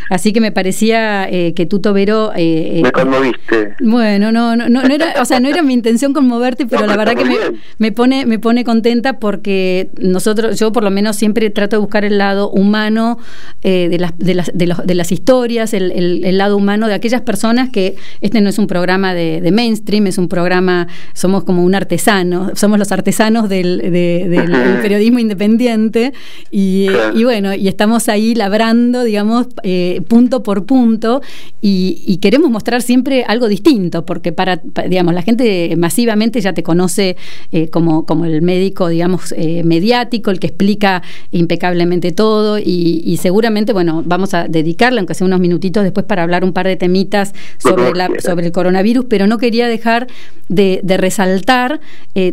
así 0.10 0.34
que 0.34 0.42
me 0.42 0.52
parecía 0.52 1.28
eh, 1.30 1.54
que 1.54 1.66
tú, 1.66 1.80
Tobero... 1.80 2.32
Eh, 2.36 2.80
eh, 2.80 2.82
me 2.84 2.92
conmoviste. 2.92 3.76
Bueno, 3.80 4.32
no, 4.32 4.56
no, 4.56 4.70
no, 4.70 4.81
era, 4.90 5.22
o 5.22 5.26
sea, 5.26 5.40
no 5.40 5.48
era 5.48 5.62
mi 5.62 5.74
intención 5.74 6.14
conmoverte, 6.14 6.66
pero 6.66 6.86
la 6.86 6.98
verdad 6.98 7.16
que 7.16 7.26
me, 7.26 7.36
me, 7.78 7.92
pone, 7.92 8.26
me 8.26 8.40
pone 8.40 8.64
contenta 8.64 9.20
porque 9.20 9.90
nosotros, 10.00 10.60
yo 10.60 10.72
por 10.72 10.84
lo 10.84 10.92
menos 10.92 11.16
siempre 11.16 11.50
trato 11.50 11.76
de 11.76 11.80
buscar 11.82 12.06
el 12.06 12.18
lado 12.18 12.50
humano 12.50 13.18
de, 13.62 13.98
las, 14.00 14.18
de, 14.18 14.36
las, 14.36 14.52
de, 14.54 14.68
los, 14.68 14.86
de 14.86 14.96
las 14.96 15.12
historias, 15.12 15.74
el, 15.74 15.92
el, 15.92 16.38
lado 16.38 16.58
humano 16.58 16.88
de 16.88 16.94
aquellas 16.94 17.22
personas 17.22 17.70
que 17.70 17.96
este 18.22 18.42
no 18.42 18.50
es 18.50 18.58
un 18.58 18.68
programa 18.68 19.14
de, 19.14 19.52
mainstream, 19.52 20.08
es 20.08 20.18
un 20.18 20.28
programa, 20.28 20.88
somos 21.14 21.44
como 21.44 21.64
un 21.64 21.76
artesano, 21.76 22.52
somos 22.56 22.80
los 22.80 22.92
artesanos 22.92 23.50
del, 23.50 23.92
del 23.92 24.80
periodismo 24.82 25.20
independiente 25.20 26.14
y, 26.50 26.88
y 27.14 27.24
bueno, 27.24 27.54
y 27.54 27.68
estamos 27.68 28.10
ahí 28.10 28.36
labrando, 28.36 29.04
digamos, 29.04 29.48
eh, 29.64 30.02
punto 30.08 30.44
por 30.44 30.66
punto 30.66 31.22
y, 31.62 32.18
queremos 32.22 32.52
mostrar 32.52 32.82
siempre 32.82 33.24
algo 33.28 33.48
distinto, 33.48 34.06
porque 34.06 34.32
para, 34.32 34.62
digamos, 34.88 35.14
la 35.14 35.22
gente 35.22 35.76
masivamente 35.78 36.42
ya 36.42 36.54
te 36.54 36.64
conoce 36.64 37.18
eh, 37.52 37.70
como, 37.70 38.06
como 38.06 38.26
el 38.26 38.42
médico, 38.42 38.88
digamos, 38.88 39.34
eh, 39.38 39.64
mediático, 39.64 40.32
el 40.32 40.40
que 40.40 40.48
explica 40.48 41.02
impecablemente 41.32 42.12
todo 42.12 42.60
y, 42.60 43.18
seguramente, 43.22 43.74
bueno, 43.74 44.04
vamos 44.06 44.34
a 44.34 44.48
dedicarle, 44.48 45.00
aunque 45.00 45.14
sea 45.14 45.28
unos 45.28 45.40
minutitos 45.40 45.84
después, 45.84 46.06
para 46.06 46.24
hablar 46.24 46.44
un 46.44 46.54
par 46.54 46.68
de 46.68 46.76
temitas 46.76 47.34
sobre, 47.58 47.94
la, 47.94 48.10
sobre 48.20 48.48
el 48.48 48.52
coronavirus, 48.52 49.06
pero 49.10 49.28
no 49.28 49.38
quería 49.38 49.68
dejar 49.68 50.08
de, 50.50 50.82
resaltar 50.98 51.80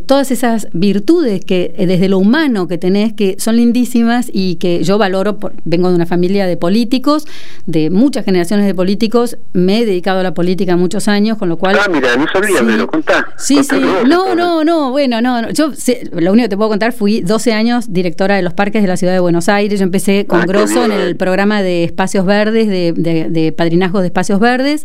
todas 0.07 0.31
esas 0.31 0.69
virtudes 0.73 1.45
que 1.45 1.73
desde 1.79 2.09
lo 2.09 2.19
humano 2.19 2.67
que 2.67 2.77
tenés, 2.77 3.13
que 3.13 3.37
son 3.39 3.57
lindísimas 3.57 4.31
y 4.33 4.57
que 4.57 4.83
yo 4.83 4.99
valoro, 4.99 5.39
por, 5.39 5.55
vengo 5.65 5.89
de 5.89 5.95
una 5.95 6.07
familia 6.07 6.47
de 6.47 6.57
políticos, 6.57 7.27
de 7.67 7.91
muchas 7.91 8.25
generaciones 8.25 8.67
de 8.67 8.75
políticos, 8.75 9.37
me 9.53 9.81
he 9.81 9.87
dedicado 9.87 10.21
a 10.21 10.23
la 10.23 10.35
política 10.35 10.77
muchos 10.77 11.09
años, 11.09 11.39
con 11.39 11.49
lo 11.49 11.57
cual... 11.57 11.77
Ah, 11.81 11.89
mira, 11.91 12.17
no 12.17 12.27
sabía, 12.33 12.63
me 12.63 12.77
lo 12.77 12.87
contás. 12.87 13.25
Sí, 13.37 13.63
sí, 13.65 13.77
no, 14.07 14.35
no, 14.35 14.65
no, 14.65 14.91
bueno, 14.91 15.21
no, 15.21 15.51
yo 15.51 15.73
lo 16.13 16.33
único 16.33 16.45
que 16.45 16.49
te 16.51 16.57
puedo 16.57 16.71
contar, 16.71 16.93
fui 16.93 17.21
12 17.21 17.53
años 17.53 17.93
directora 17.93 18.37
de 18.37 18.43
los 18.43 18.53
parques 18.53 18.83
de 18.83 18.89
la 18.89 18.97
ciudad 18.97 19.13
de 19.13 19.21
Buenos 19.21 19.49
Aires, 19.49 19.81
yo 19.81 19.85
empecé 19.85 20.27
con 20.27 20.43
ah, 20.43 20.47
Grosso 20.47 20.85
en 20.85 20.93
el 20.93 21.17
programa 21.17 21.63
de 21.63 21.85
espacios 21.85 22.25
verdes, 22.25 22.69
de, 22.69 22.93
de, 22.93 23.29
de, 23.29 23.53
padrinazgo 23.53 24.01
de 24.01 24.07
espacios 24.07 24.41
verdes, 24.41 24.83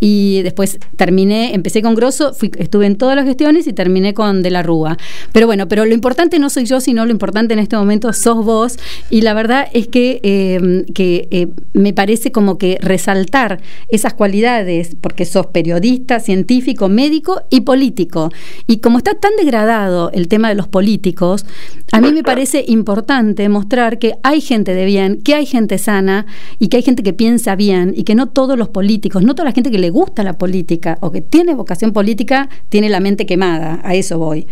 y 0.00 0.42
después 0.42 0.78
terminé, 0.96 1.54
empecé 1.54 1.82
con 1.82 1.94
Grosso, 1.94 2.34
fui, 2.34 2.50
estuve 2.58 2.86
en 2.86 2.96
todas 2.96 3.16
las 3.16 3.24
gestiones 3.24 3.66
y 3.66 3.72
terminé 3.72 4.14
con 4.14 4.42
De 4.42 4.50
la 4.50 4.62
Rúa. 4.62 4.96
Pero 5.32 5.46
bueno, 5.46 5.68
pero 5.68 5.84
lo 5.84 5.94
importante 5.94 6.38
no 6.38 6.50
soy 6.50 6.66
yo, 6.66 6.80
sino 6.80 7.04
lo 7.04 7.10
importante 7.10 7.54
en 7.54 7.60
este 7.60 7.76
momento 7.76 8.12
sos 8.12 8.44
vos, 8.44 8.78
y 9.10 9.22
la 9.22 9.34
verdad 9.34 9.68
es 9.72 9.88
que... 9.88 10.20
Eh, 10.22 10.52
Em, 10.52 10.84
que 10.84 11.28
eh, 11.30 11.48
me 11.72 11.92
parece 11.92 12.32
como 12.32 12.58
que 12.58 12.78
resaltar 12.80 13.60
esas 13.88 14.14
cualidades, 14.14 14.96
porque 15.00 15.24
sos 15.24 15.46
periodista, 15.46 16.20
científico, 16.20 16.81
médico 16.88 17.42
y 17.50 17.62
político. 17.62 18.30
Y 18.66 18.78
como 18.78 18.98
está 18.98 19.14
tan 19.14 19.32
degradado 19.36 20.10
el 20.12 20.28
tema 20.28 20.48
de 20.48 20.54
los 20.54 20.68
políticos, 20.68 21.44
a 21.92 22.00
mí 22.00 22.12
me 22.12 22.22
parece 22.22 22.64
importante 22.66 23.48
mostrar 23.48 23.98
que 23.98 24.14
hay 24.22 24.40
gente 24.40 24.74
de 24.74 24.84
bien, 24.84 25.20
que 25.22 25.34
hay 25.34 25.46
gente 25.46 25.78
sana 25.78 26.26
y 26.58 26.68
que 26.68 26.78
hay 26.78 26.82
gente 26.82 27.02
que 27.02 27.12
piensa 27.12 27.54
bien 27.56 27.92
y 27.96 28.04
que 28.04 28.14
no 28.14 28.28
todos 28.28 28.58
los 28.58 28.68
políticos, 28.68 29.22
no 29.22 29.34
toda 29.34 29.48
la 29.48 29.52
gente 29.52 29.70
que 29.70 29.78
le 29.78 29.90
gusta 29.90 30.22
la 30.22 30.34
política 30.34 30.98
o 31.00 31.10
que 31.10 31.20
tiene 31.20 31.54
vocación 31.54 31.92
política 31.92 32.48
tiene 32.68 32.88
la 32.88 33.00
mente 33.00 33.26
quemada, 33.26 33.80
a 33.84 33.94
eso 33.94 34.18
voy. 34.18 34.46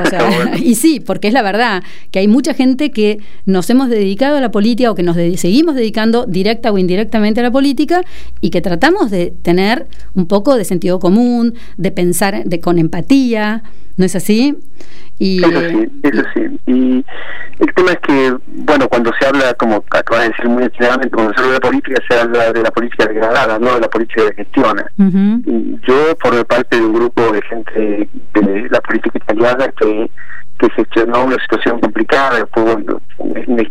y 0.62 0.74
sí, 0.74 1.00
porque 1.00 1.28
es 1.28 1.34
la 1.34 1.42
verdad 1.42 1.82
que 2.10 2.18
hay 2.18 2.28
mucha 2.28 2.54
gente 2.54 2.90
que 2.90 3.18
nos 3.46 3.70
hemos 3.70 3.88
dedicado 3.88 4.36
a 4.36 4.40
la 4.40 4.50
política 4.50 4.90
o 4.90 4.94
que 4.94 5.02
nos 5.02 5.16
seguimos 5.16 5.74
dedicando 5.74 6.26
directa 6.26 6.72
o 6.72 6.78
indirectamente 6.78 7.40
a 7.40 7.42
la 7.42 7.50
política 7.50 8.02
y 8.40 8.50
que 8.50 8.60
tratamos 8.60 9.10
de 9.10 9.32
tener 9.42 9.86
un 10.14 10.26
poco 10.26 10.56
de 10.56 10.64
sentido 10.64 10.98
común, 10.98 11.54
de 11.76 11.90
pensar 11.90 12.44
de, 12.44 12.60
con 12.60 12.78
empatía, 12.78 13.62
¿no 13.96 14.04
es 14.04 14.16
así? 14.16 14.56
Y, 15.18 15.44
eso 15.44 15.60
sí, 15.68 15.88
eso 16.02 16.22
sí. 16.34 16.60
Y 16.66 17.04
el 17.58 17.74
tema 17.74 17.90
es 17.92 17.98
que, 18.00 18.36
bueno, 18.46 18.88
cuando 18.88 19.12
se 19.20 19.26
habla, 19.26 19.52
como 19.54 19.84
acabas 19.90 20.22
de 20.22 20.28
decir 20.30 20.48
muy 20.48 20.68
claramente, 20.70 21.10
cuando 21.10 21.34
se 21.34 21.40
habla 21.40 21.54
de 21.54 21.60
política, 21.60 22.02
se 22.08 22.18
habla 22.18 22.52
de 22.52 22.62
la 22.62 22.70
política 22.70 23.06
degradada, 23.06 23.58
no 23.58 23.74
de 23.74 23.80
la 23.80 23.88
política 23.88 24.24
de 24.24 24.34
gestión. 24.34 24.82
y 25.46 25.78
yo 25.86 26.16
formo 26.20 26.44
parte 26.44 26.76
de 26.76 26.82
un 26.82 26.94
grupo 26.94 27.32
de 27.32 27.42
gente 27.42 28.08
de 28.34 28.68
la 28.70 28.80
política 28.80 29.18
italiana 29.18 29.68
que 29.78 30.10
que 30.60 30.70
gestionó 30.70 31.24
una 31.24 31.38
situación 31.38 31.80
complicada, 31.80 32.46
fue 32.52 32.62
una, 32.62 32.96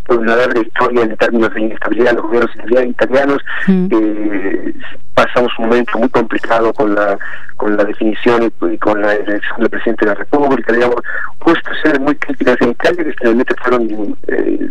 una 0.10 0.36
larga 0.36 0.60
historia 0.60 1.04
en 1.04 1.16
términos 1.18 1.54
de 1.54 1.62
inestabilidad 1.62 2.12
de 2.12 2.16
los 2.16 2.24
gobiernos 2.24 2.56
italianos, 2.88 3.38
mm. 3.68 3.88
eh, 3.92 4.74
pasamos 5.14 5.52
un 5.60 5.66
momento 5.68 6.00
muy 6.00 6.10
complicado 6.10 6.74
con 6.74 6.96
la 6.96 7.18
con 7.60 7.76
la 7.76 7.84
definición 7.84 8.52
y, 8.72 8.78
con 8.78 9.02
la 9.02 9.14
elección 9.14 9.60
del 9.60 9.70
presidente 9.70 10.06
de 10.06 10.12
la 10.12 10.16
República, 10.16 10.72
digamos, 10.72 10.96
justo 11.40 11.70
ser 11.84 12.00
muy 12.00 12.16
críticas 12.16 12.56
en 12.62 12.70
Italia 12.70 13.04
que 13.04 13.14
finalmente 13.20 13.54
fueron 13.62 14.18
eh, 14.28 14.70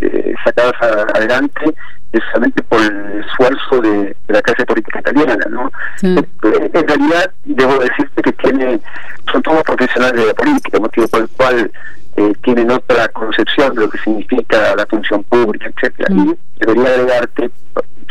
eh, 0.00 0.34
sacadas 0.44 0.74
adelante 1.12 1.74
precisamente 2.12 2.62
por 2.62 2.80
el 2.80 3.24
esfuerzo 3.24 3.80
de, 3.82 4.16
la 4.28 4.42
clase 4.42 4.64
política 4.64 5.00
italiana, 5.00 5.44
¿no? 5.50 5.70
En 6.02 6.88
realidad, 6.88 7.32
debo 7.44 7.78
decirte 7.78 8.22
que 8.22 8.32
tiene, 8.32 8.80
son 9.30 9.42
todos 9.42 9.62
profesionales 9.64 10.20
de 10.20 10.26
la 10.26 10.34
política, 10.34 10.78
motivo 10.78 11.08
por 11.08 11.20
el 11.22 11.28
cual 11.30 11.70
eh, 12.16 12.32
tienen 12.44 12.70
otra 12.70 13.08
concepción 13.08 13.74
de 13.74 13.80
lo 13.82 13.90
que 13.90 13.98
significa 13.98 14.76
la 14.76 14.86
función 14.86 15.24
pública, 15.24 15.68
etcétera. 15.74 16.08
Y 16.14 16.36
debería 16.60 16.94
agregarte 16.94 17.50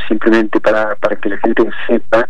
simplemente 0.09 0.59
para, 0.59 0.95
para 0.95 1.15
que 1.15 1.29
la 1.29 1.38
gente 1.38 1.69
sepa 1.88 2.27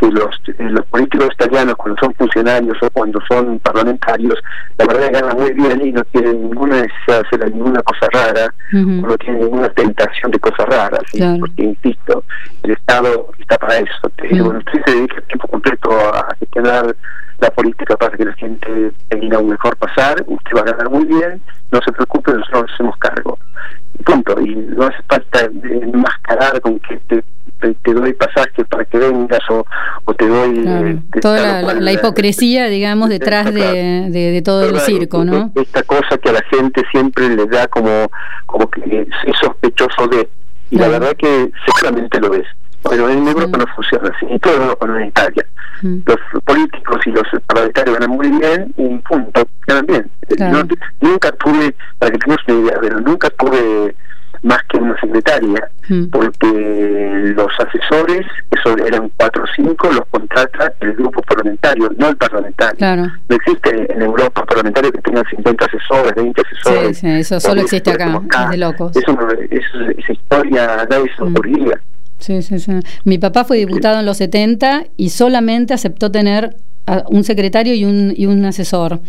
que 0.00 0.10
los, 0.10 0.40
los 0.58 0.86
políticos 0.86 1.28
italianos 1.34 1.74
cuando 1.76 2.00
son 2.00 2.14
funcionarios 2.14 2.76
o 2.80 2.90
cuando 2.90 3.20
son 3.28 3.58
parlamentarios, 3.58 4.38
la 4.78 4.86
verdad 4.86 5.06
que 5.06 5.20
ganan 5.20 5.36
muy 5.36 5.52
bien 5.52 5.86
y 5.86 5.92
no 5.92 6.02
tienen 6.04 6.42
ninguna 6.42 6.76
necesidad 6.76 7.20
de 7.20 7.26
hacer 7.26 7.52
ninguna 7.52 7.82
cosa 7.82 8.06
rara, 8.10 8.54
o 8.72 9.06
no 9.06 9.18
tienen 9.18 9.42
ninguna 9.42 9.68
tentación 9.68 10.30
de 10.30 10.38
cosas 10.38 10.66
raras, 10.68 11.02
porque 11.38 11.62
insisto, 11.62 12.24
el 12.62 12.70
Estado 12.72 13.30
está 13.38 13.58
para 13.58 13.76
eso. 13.76 14.10
Cuando 14.16 14.58
usted 14.58 14.80
se 14.86 14.94
dedica 14.94 15.20
tiempo 15.22 15.48
completo 15.48 15.90
a 16.14 16.34
gestionar 16.38 16.96
la 17.38 17.50
política 17.50 17.96
para 17.96 18.16
que 18.16 18.24
la 18.24 18.34
gente 18.34 18.92
tenga 19.08 19.38
un 19.38 19.50
mejor 19.50 19.76
pasar, 19.76 20.24
usted 20.26 20.56
va 20.56 20.60
a 20.60 20.72
ganar 20.72 20.90
muy 20.90 21.04
bien, 21.04 21.42
no 21.72 21.80
se 21.82 21.92
preocupe, 21.92 22.32
nosotros 22.32 22.62
nos 22.62 22.72
hacemos 22.72 22.96
cargo. 22.98 23.38
Punto. 24.04 24.40
Y 24.40 24.54
no 24.54 24.86
hace 24.86 25.02
falta 25.08 25.40
enmascarar 25.44 26.60
con 26.62 26.78
que 26.80 26.96
te, 27.08 27.22
te, 27.60 27.94
doy 27.94 28.12
pasajes 28.14 28.66
para 28.68 28.84
que 28.84 28.98
vengas 28.98 29.40
o, 29.50 29.64
o 30.04 30.14
te 30.14 30.26
doy... 30.26 30.64
Eh, 30.66 30.98
toda 31.20 31.62
la, 31.74 31.92
hipocresía, 31.92 32.66
digamos, 32.66 33.08
detrás 33.08 33.52
de, 33.52 34.10
de, 34.10 34.42
todo 34.42 34.64
el 34.64 34.78
circo, 34.80 35.24
¿no? 35.24 35.52
Esta 35.54 35.82
cosa 35.82 36.18
que 36.18 36.30
a 36.30 36.32
la 36.32 36.42
gente 36.50 36.82
siempre 36.90 37.28
le 37.28 37.46
da 37.46 37.68
como, 37.68 38.10
como 38.46 38.68
que 38.70 39.02
es 39.02 39.36
sospechoso 39.40 40.06
de... 40.08 40.28
Y 40.70 40.78
la 40.78 40.88
verdad 40.88 41.16
que 41.16 41.50
seguramente 41.66 42.20
lo 42.20 42.34
es. 42.34 42.46
Bueno, 42.82 43.08
en 43.10 43.26
Europa 43.28 43.58
no 43.58 43.66
funciona 43.74 44.10
así, 44.14 44.26
y 44.32 44.38
todo 44.38 44.54
Europa 44.54 44.86
no 44.86 44.98
en 44.98 45.08
Italia. 45.08 45.46
Los 45.82 46.42
políticos 46.44 47.00
y 47.06 47.10
los 47.10 47.24
parlamentarios 47.46 47.98
ganan 47.98 48.10
muy 48.10 48.30
bien 48.30 48.72
y 48.76 48.98
punto, 48.98 49.46
ganan 49.66 49.86
bien. 49.86 50.10
nunca 51.00 51.32
tuve, 51.32 51.74
para 51.98 52.12
que 52.12 52.18
tengas 52.18 52.38
una 52.48 52.60
idea, 52.60 52.78
pero 52.80 53.00
nunca 53.00 53.28
tuve 53.30 53.94
más 54.42 54.58
que 54.68 54.78
una 54.78 54.98
secretaria, 55.00 55.70
porque 56.10 57.32
los 57.36 57.48
asesores, 57.58 58.26
eso 58.50 58.76
eran 58.86 59.10
cuatro 59.16 59.44
o 59.44 59.46
cinco, 59.54 59.90
los 59.90 60.06
contrata 60.10 60.72
el 60.80 60.94
grupo 60.94 61.20
parlamentario, 61.22 61.90
no 61.98 62.08
el 62.08 62.16
parlamentario. 62.16 63.12
No 63.28 63.36
existe 63.36 63.92
en 63.92 64.02
Europa 64.02 64.44
parlamentario 64.44 64.92
que 64.92 65.02
tenga 65.02 65.22
50 65.28 65.64
asesores, 65.64 66.14
20 66.14 66.42
asesores. 66.42 66.98
Sí, 66.98 67.06
sí 67.06 67.12
eso 67.12 67.40
solo 67.40 67.60
existe 67.60 67.90
acá, 67.90 68.20
es 68.44 68.50
de 68.50 68.56
locos. 68.56 68.96
Eso, 68.96 69.18
esa 69.50 70.12
historia 70.12 70.86
nadie 70.88 71.10
se 71.16 71.22
ocurriría. 71.22 71.80
Sí, 72.18 72.42
sí, 72.42 72.58
sí. 72.58 72.72
Mi 73.04 73.18
papá 73.18 73.44
fue 73.44 73.56
diputado 73.56 73.98
en 73.98 74.06
los 74.06 74.18
70 74.18 74.84
y 74.96 75.10
solamente 75.10 75.72
aceptó 75.74 76.10
tener 76.10 76.56
un 77.08 77.24
secretario 77.24 77.74
y 77.74 77.84
un, 77.84 78.12
y 78.16 78.26
un 78.26 78.44
asesor. 78.44 79.00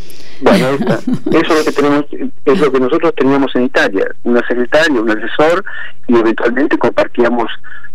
Bueno, 0.41 0.67
eso 1.31 1.39
es 1.39 1.49
lo 1.49 1.65
que 1.65 1.71
tenemos, 1.71 2.05
es 2.45 2.59
lo 2.59 2.71
que 2.71 2.79
nosotros 2.79 3.13
teníamos 3.15 3.55
en 3.55 3.63
Italia, 3.63 4.05
una 4.23 4.45
secretaria, 4.47 5.01
un 5.01 5.09
asesor 5.09 5.63
y 6.07 6.15
eventualmente 6.15 6.77
compartíamos 6.77 7.47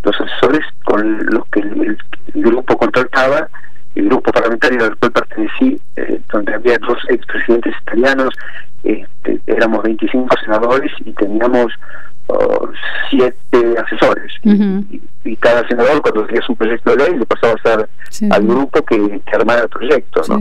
los 0.03 0.15
asesores 0.19 0.65
con 0.83 1.25
los 1.25 1.47
que 1.49 1.59
el, 1.61 1.97
grupo 2.33 2.77
contrataba, 2.77 3.49
el 3.95 4.05
grupo 4.05 4.31
parlamentario 4.31 4.85
al 4.85 4.95
cual 4.97 5.11
pertenecí, 5.11 5.81
eh, 5.95 6.19
donde 6.31 6.53
había 6.53 6.77
dos 6.79 6.97
expresidentes 7.09 7.73
italianos, 7.81 8.33
este, 8.83 9.39
éramos 9.47 9.83
25 9.83 10.35
senadores 10.43 10.91
y 11.03 11.11
teníamos 11.13 11.73
siete 13.09 13.75
asesores. 13.83 14.33
Y, 14.43 15.35
cada 15.39 15.67
senador 15.67 16.01
cuando 16.01 16.25
tenía 16.25 16.41
su 16.41 16.55
proyecto 16.55 16.95
de 16.95 16.97
ley 16.97 17.19
le 17.19 17.25
pasaba 17.25 17.53
a 17.53 17.61
ser 17.61 17.89
al 18.31 18.47
grupo 18.47 18.81
que, 18.83 19.21
armara 19.33 19.63
el 19.63 19.69
proyecto 19.69 20.21
¿no? 20.29 20.39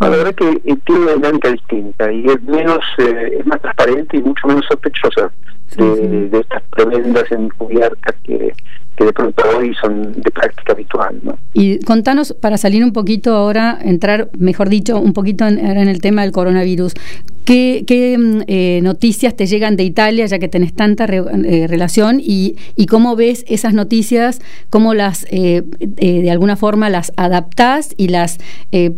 la 0.00 0.08
verdad 0.08 0.34
que 0.34 0.60
eh, 0.64 0.76
tiene 0.84 1.02
una 1.02 1.12
dinámica 1.12 1.50
distinta 1.52 2.12
y 2.12 2.26
es 2.26 2.42
menos 2.42 2.80
eh, 2.98 3.38
es 3.38 3.46
más 3.46 3.60
transparente 3.60 4.16
y 4.16 4.22
mucho 4.22 4.48
menos 4.48 4.64
sospechosa 4.66 5.30
de, 5.76 6.28
de, 6.28 6.40
estas 6.40 6.62
tremendas 6.70 7.30
encubiertas 7.30 8.14
que, 8.22 8.52
que 8.96 9.04
de 9.04 9.12
pronto 9.12 9.42
hoy 9.56 9.74
son 9.80 10.12
de 10.12 10.30
práctica 10.30 10.72
habitual. 10.72 11.20
¿no? 11.22 11.38
Y 11.54 11.78
contanos, 11.80 12.32
para 12.32 12.58
salir 12.58 12.82
un 12.82 12.92
poquito 12.92 13.34
ahora, 13.34 13.78
entrar, 13.82 14.30
mejor 14.36 14.68
dicho, 14.68 14.98
un 15.00 15.12
poquito 15.12 15.46
en, 15.46 15.58
en 15.58 15.88
el 15.88 16.00
tema 16.00 16.22
del 16.22 16.32
coronavirus, 16.32 16.94
¿qué, 17.48 17.84
qué 17.86 18.18
mm, 18.18 18.40
eh, 18.46 18.80
noticias 18.82 19.34
te 19.34 19.46
llegan 19.46 19.76
de 19.76 19.84
Italia, 19.84 20.26
ya 20.26 20.38
que 20.38 20.48
tenés 20.48 20.74
tanta 20.74 21.06
eh, 21.06 21.66
relación, 21.66 22.20
y, 22.20 22.56
y, 22.76 22.84
cómo 22.84 23.16
ves 23.16 23.44
esas 23.48 23.72
noticias, 23.72 24.40
cómo 24.68 24.92
las, 24.92 25.26
eh, 25.30 25.62
de 25.80 26.30
alguna 26.30 26.56
forma, 26.56 26.90
las 26.90 27.12
adaptás 27.16 27.94
y 27.96 28.08
las 28.08 28.38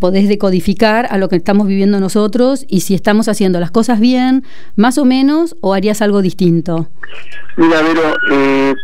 podés 0.01 0.29
decodificar 0.29 1.07
a 1.11 1.19
lo 1.19 1.29
que 1.29 1.37
estamos 1.37 1.69
viviendo 1.69 2.01
nosotros, 2.01 2.67
y 2.69 2.81
si 2.81 2.95
estamos 2.95 3.29
haciendo 3.29 3.61
las 3.61 3.71
cosas 3.71 4.01
bien, 4.01 4.43
más 4.75 4.99
o 4.99 5.05
menos, 5.05 5.57
o 5.61 5.75
harías 5.75 6.03
algo 6.03 6.21
distinto? 6.21 6.60
Mira, 7.57 7.81
pero 7.83 8.75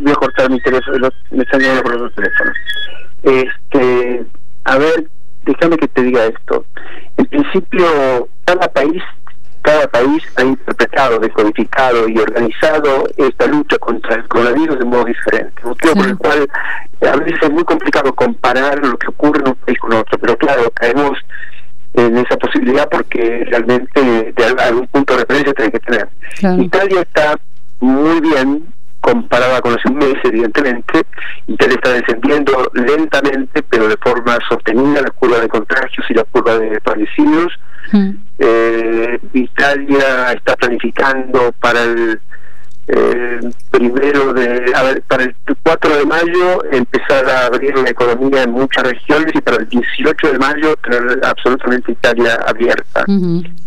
voy 0.00 0.12
a 0.12 0.14
cortar 0.14 0.50
mi 0.50 0.60
teléfono, 0.60 1.08
me 1.30 1.42
están 1.42 1.60
llamando 1.60 1.82
por 1.82 1.94
otro 1.94 2.10
teléfono. 2.10 2.52
Este, 3.22 4.26
a 4.64 4.78
ver, 4.78 5.08
déjame 5.44 5.76
que 5.76 5.88
te 5.88 6.02
diga 6.02 6.26
esto. 6.26 6.64
En 7.16 7.26
principio, 7.26 8.28
cada 8.44 8.68
país 8.68 9.02
cada 9.68 9.86
país 9.88 10.22
ha 10.36 10.44
interpretado, 10.44 11.18
decodificado 11.18 12.08
y 12.08 12.16
organizado 12.18 13.06
esta 13.18 13.46
lucha 13.46 13.76
contra 13.78 14.14
el 14.14 14.26
coronavirus 14.26 14.78
de 14.78 14.84
modo 14.86 15.04
diferente. 15.04 15.62
Motivo 15.62 15.94
por 15.94 16.06
el 16.06 16.16
cual 16.16 16.48
a 17.02 17.16
veces 17.16 17.38
es 17.42 17.50
muy 17.50 17.64
complicado 17.64 18.14
comparar 18.14 18.78
lo 18.78 18.96
que 18.96 19.08
ocurre 19.08 19.40
en 19.40 19.48
un 19.48 19.54
país 19.56 19.78
con 19.78 19.92
otro, 19.92 20.18
pero 20.18 20.38
claro, 20.38 20.70
caemos 20.70 21.18
en 22.06 22.18
esa 22.18 22.36
posibilidad 22.36 22.88
porque 22.88 23.44
realmente 23.50 24.32
de 24.36 24.62
algún 24.62 24.86
punto 24.88 25.14
de 25.14 25.20
referencia 25.20 25.54
tiene 25.54 25.72
que 25.72 25.80
tener. 25.80 26.08
Italia 26.60 27.00
está 27.02 27.38
muy 27.80 28.20
bien 28.20 28.64
comparada 29.00 29.60
con 29.60 29.72
hace 29.74 29.88
un 29.88 29.96
mes, 29.96 30.14
evidentemente, 30.24 31.02
Italia 31.46 31.76
está 31.76 31.92
descendiendo 31.92 32.70
lentamente, 32.74 33.62
pero 33.62 33.88
de 33.88 33.96
forma 33.96 34.38
sostenida, 34.48 35.00
la 35.00 35.10
curva 35.10 35.38
de 35.38 35.48
contagios 35.48 36.06
y 36.10 36.14
la 36.14 36.24
curva 36.24 36.58
de 36.58 36.80
fallecidos. 36.80 37.52
Mm. 37.92 38.10
Eh, 38.38 39.18
Italia 39.32 40.32
está 40.32 40.56
planificando 40.56 41.52
para 41.60 41.82
el 41.82 42.20
primero 43.70 44.32
de, 44.32 44.72
a 44.74 44.82
ver, 44.82 45.02
para 45.02 45.24
el 45.24 45.34
4 45.62 45.96
de 45.98 46.06
mayo 46.06 46.64
empezar 46.72 47.28
a 47.28 47.46
abrir 47.46 47.76
la 47.76 47.90
economía 47.90 48.44
en 48.44 48.52
muchas 48.52 48.84
regiones 48.84 49.34
y 49.34 49.40
para 49.40 49.58
el 49.58 49.68
18 49.68 50.32
de 50.32 50.38
mayo 50.38 50.74
tener 50.76 51.20
absolutamente 51.24 51.92
Italia 51.92 52.38
abierta, 52.46 53.04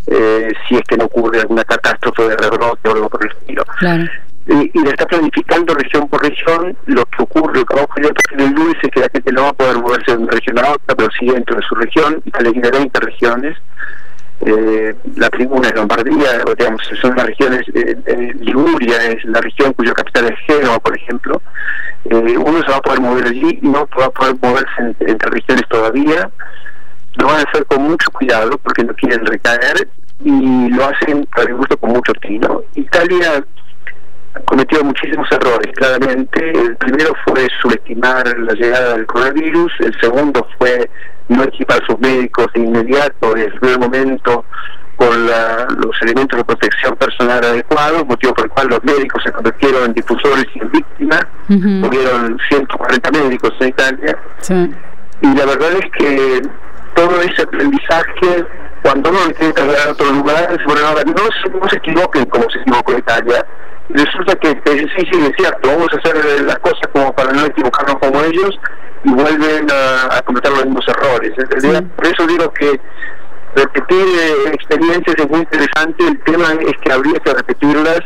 eh, 0.08 0.54
si 0.68 0.76
es 0.76 0.82
que 0.88 0.98
no 0.98 1.06
ocurre 1.06 1.42
alguna 1.42 1.64
catástrofe 1.64 2.30
de 2.30 2.38
rebrote 2.38 2.90
o 2.90 2.94
algo 2.94 3.10
por 3.10 3.24
el 3.24 3.32
estilo. 3.32 3.64
y, 4.48 4.72
y 4.74 4.84
la 4.84 4.92
está 4.92 5.06
planificando 5.06 5.74
región 5.74 6.08
por 6.08 6.22
región. 6.24 6.76
Lo 6.86 7.06
que 7.06 7.24
ocurre, 7.24 7.60
lo 7.60 7.66
que 7.66 7.76
va 7.76 7.82
a 7.82 7.86
ocurrir 7.86 8.08
a 8.08 8.38
del 8.38 8.52
lunes 8.52 8.76
es 8.82 8.90
que 8.90 9.00
la 9.00 9.10
gente 9.10 9.32
no 9.32 9.44
va 9.44 9.50
a 9.50 9.54
poder 9.54 9.78
moverse 9.78 10.12
de 10.12 10.18
una 10.18 10.32
región 10.32 10.60
a 10.60 10.72
otra, 10.72 10.96
pero 10.96 11.10
sí 11.20 11.28
dentro 11.28 11.56
de 11.56 11.62
su 11.64 11.76
región. 11.76 12.22
Italia 12.26 12.52
tiene 12.52 12.72
20 12.72 13.00
regiones. 13.00 13.58
Eh, 14.44 14.96
la 15.18 15.30
primera 15.30 15.68
es 15.68 15.76
Lombardía, 15.76 16.44
digamos, 16.58 16.82
son 17.00 17.16
las 17.16 17.28
regiones, 17.28 17.62
eh, 17.76 18.34
Liguria 18.40 18.98
es 19.12 19.24
la 19.26 19.40
región 19.40 19.72
cuya 19.74 19.94
capital 19.94 20.26
es 20.26 20.40
Génova, 20.48 20.80
por 20.80 20.98
ejemplo. 20.98 21.42
Eh, 22.06 22.38
uno 22.38 22.62
se 22.64 22.72
va 22.72 22.78
a 22.78 22.82
poder 22.82 23.02
mover 23.02 23.28
allí, 23.28 23.60
no 23.62 23.88
va 24.00 24.06
a 24.06 24.10
poder 24.10 24.36
moverse 24.42 24.96
entre 25.00 25.30
regiones 25.30 25.68
todavía. 25.70 26.30
Lo 27.16 27.28
van 27.28 27.46
a 27.46 27.50
hacer 27.50 27.66
con 27.68 27.84
mucho 27.84 28.10
cuidado 28.12 28.58
porque 28.58 28.84
no 28.84 28.94
quieren 28.96 29.26
recaer 29.26 29.88
y 30.24 30.70
lo 30.70 30.86
hacen, 30.86 31.28
para 31.36 31.50
mi 31.50 31.58
gusto, 31.58 31.78
con 31.78 31.92
mucho 31.92 32.14
tino. 32.14 32.64
Italia 32.76 33.46
cometió 34.46 34.84
muchísimos 34.84 35.28
errores, 35.32 35.72
claramente. 35.76 36.52
El 36.52 36.76
primero 36.78 37.14
fue 37.26 37.48
subestimar 37.62 38.26
la 38.38 38.54
llegada 38.54 38.94
del 38.94 39.06
coronavirus, 39.06 39.72
el 39.80 40.00
segundo 40.00 40.48
fue 40.58 40.90
no 41.30 41.44
equipar 41.44 41.82
sus 41.86 42.00
médicos 42.00 42.48
de 42.54 42.62
inmediato, 42.62 43.36
en 43.36 43.44
el 43.44 43.60
primer 43.60 43.80
momento, 43.80 44.46
con 44.96 45.26
los 45.26 46.02
elementos 46.02 46.38
de 46.38 46.44
protección 46.44 46.96
personal 46.96 47.44
adecuados, 47.44 48.06
motivo 48.06 48.34
por 48.34 48.46
el 48.46 48.52
cual 48.52 48.68
los 48.68 48.84
médicos 48.84 49.24
se 49.24 49.32
convirtieron 49.32 49.86
en 49.86 49.94
difusores 49.94 50.46
y 50.54 50.60
en 50.60 50.72
víctimas, 50.72 51.26
murieron 51.48 52.38
140 52.50 53.12
médicos 53.12 53.52
en 53.62 53.68
Italia. 53.70 54.18
Y 55.22 55.36
la 55.36 55.46
verdad 55.46 55.72
es 55.74 55.92
que 55.98 56.42
todo 56.94 57.22
ese 57.22 57.42
aprendizaje, 57.42 58.46
cuando 58.84 59.10
uno 59.10 59.20
lo 59.26 59.34
tiene 59.34 59.54
que 59.54 59.62
trasladar 59.62 59.88
a 59.88 59.92
otro 59.92 60.12
lugar, 60.12 60.58
se 60.58 61.06
no, 61.06 61.60
no 61.60 61.70
se 61.70 61.78
equivoquen 61.78 62.26
como 62.26 62.50
se 62.50 62.60
equivocó 62.60 62.98
Italia, 62.98 63.46
resulta 63.94 64.36
que, 64.36 64.50
sí, 64.50 65.08
sí, 65.12 65.20
es 65.22 65.32
cierto, 65.38 65.70
vamos 65.70 65.88
a 65.94 65.98
hacer 65.98 66.42
las 66.44 66.60
cosas 66.60 66.82
como 66.94 67.14
para 67.14 67.32
no 67.32 67.46
equivocarnos 67.46 67.96
como 68.00 68.22
ellos 68.22 68.60
y 69.04 69.14
vuelven 69.14 69.68
a, 69.72 70.22
cometer 70.22 70.52
los 70.52 70.66
mismos 70.66 70.86
errores. 70.88 71.32
Por 71.96 72.08
eso 72.08 72.28
digo 72.28 72.52
que 72.54 72.80
repetir 73.56 74.06
eh, 74.08 74.52
experiencias 74.54 75.16
es 75.18 75.30
muy 75.30 75.40
interesante, 75.40 76.08
el 76.08 76.20
tema 76.22 76.54
es 76.62 76.74
que 76.82 76.92
habría 76.92 77.20
que 77.20 77.34
repetirlas 77.34 78.00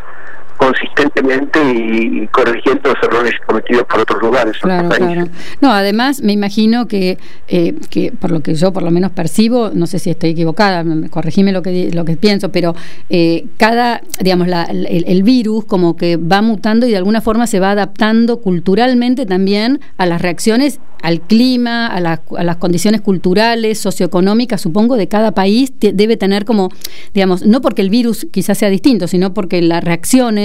consistentemente 0.57 1.59
y, 1.63 2.27
corrigiendo 2.27 2.89
los 2.89 3.03
errores 3.03 3.33
cometidos 3.45 3.83
por 3.83 3.99
otros 3.99 4.21
lugares. 4.21 4.57
Claro, 4.59 4.89
claro. 4.89 5.27
No, 5.61 5.71
además 5.71 6.21
me 6.21 6.33
imagino 6.33 6.87
que, 6.87 7.17
eh, 7.47 7.75
que 7.89 8.11
por 8.11 8.31
lo 8.31 8.41
que 8.41 8.55
yo 8.55 8.73
por 8.73 8.83
lo 8.83 8.91
menos 8.91 9.11
percibo, 9.11 9.71
no 9.73 9.87
sé 9.87 9.99
si 9.99 10.09
estoy 10.09 10.31
equivocada, 10.31 10.83
corregime 11.09 11.51
lo 11.51 11.61
que 11.61 11.91
lo 11.93 12.05
que 12.05 12.17
pienso, 12.17 12.49
pero 12.51 12.75
eh, 13.09 13.45
cada, 13.57 14.01
digamos, 14.21 14.47
la, 14.47 14.63
el, 14.63 15.23
virus 15.23 15.65
como 15.65 15.95
que 15.95 16.17
va 16.17 16.41
mutando 16.41 16.85
y 16.85 16.91
de 16.91 16.97
alguna 16.97 17.21
forma 17.21 17.47
se 17.47 17.59
va 17.59 17.71
adaptando 17.71 18.41
culturalmente 18.41 19.25
también 19.25 19.79
a 19.97 20.05
las 20.05 20.21
reacciones 20.21 20.79
al 21.01 21.21
clima, 21.21 21.87
a, 21.87 21.97
a 21.97 22.43
las 22.43 22.55
condiciones 22.57 23.01
culturales, 23.01 23.79
socioeconómicas, 23.79 24.61
supongo, 24.61 24.95
de 24.95 25.07
cada 25.07 25.33
país, 25.33 25.71
debe 25.79 26.17
tener 26.17 26.45
como, 26.45 26.69
digamos, 27.13 27.45
no 27.45 27.61
porque 27.61 27.83
el 27.83 27.91
virus 27.91 28.25
quizás 28.31 28.57
sea 28.57 28.69
distinto, 28.69 29.07
sino 29.07 29.33
porque 29.33 29.61
las 29.61 29.83
reacciones 29.83 30.44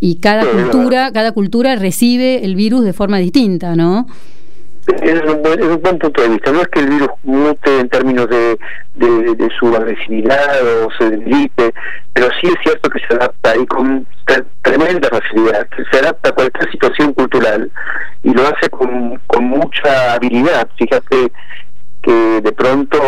y 0.00 0.20
cada 0.20 0.44
cultura, 0.44 1.10
cada 1.12 1.32
cultura 1.32 1.76
recibe 1.76 2.44
el 2.44 2.54
virus 2.54 2.84
de 2.84 2.92
forma 2.92 3.18
distinta, 3.18 3.74
¿no? 3.76 4.06
Es 5.02 5.20
un, 5.22 5.42
buen, 5.42 5.60
es 5.60 5.66
un 5.66 5.82
buen 5.82 5.98
punto 5.98 6.22
de 6.22 6.28
vista. 6.30 6.52
No 6.52 6.62
es 6.62 6.68
que 6.68 6.80
el 6.80 6.88
virus 6.88 7.10
mute 7.22 7.80
en 7.80 7.88
términos 7.88 8.28
de, 8.28 8.58
de, 8.96 9.48
su 9.58 9.74
agresividad 9.74 10.62
o 10.84 10.88
se 10.98 11.10
debilite, 11.10 11.72
pero 12.12 12.28
sí 12.40 12.48
es 12.48 12.56
cierto 12.62 12.88
que 12.90 12.98
se 13.06 13.14
adapta 13.14 13.56
y 13.56 13.66
con 13.66 14.06
tremenda 14.62 15.08
facilidad. 15.08 15.66
Se 15.92 15.98
adapta 15.98 16.30
a 16.30 16.32
cualquier 16.32 16.70
situación 16.70 17.12
cultural 17.12 17.70
y 18.22 18.32
lo 18.32 18.42
hace 18.42 18.68
con, 18.70 19.20
con 19.26 19.44
mucha 19.44 20.14
habilidad. 20.14 20.68
Fíjate 20.76 21.30
que 22.02 22.40
de 22.40 22.52
pronto 22.52 22.98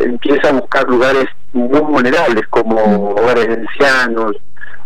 empieza 0.00 0.48
a 0.48 0.52
buscar 0.52 0.88
lugares 0.88 1.26
muy 1.52 1.80
vulnerables 1.80 2.46
como 2.48 3.10
hogares 3.10 3.48
de 3.48 3.54
ancianos, 3.54 4.36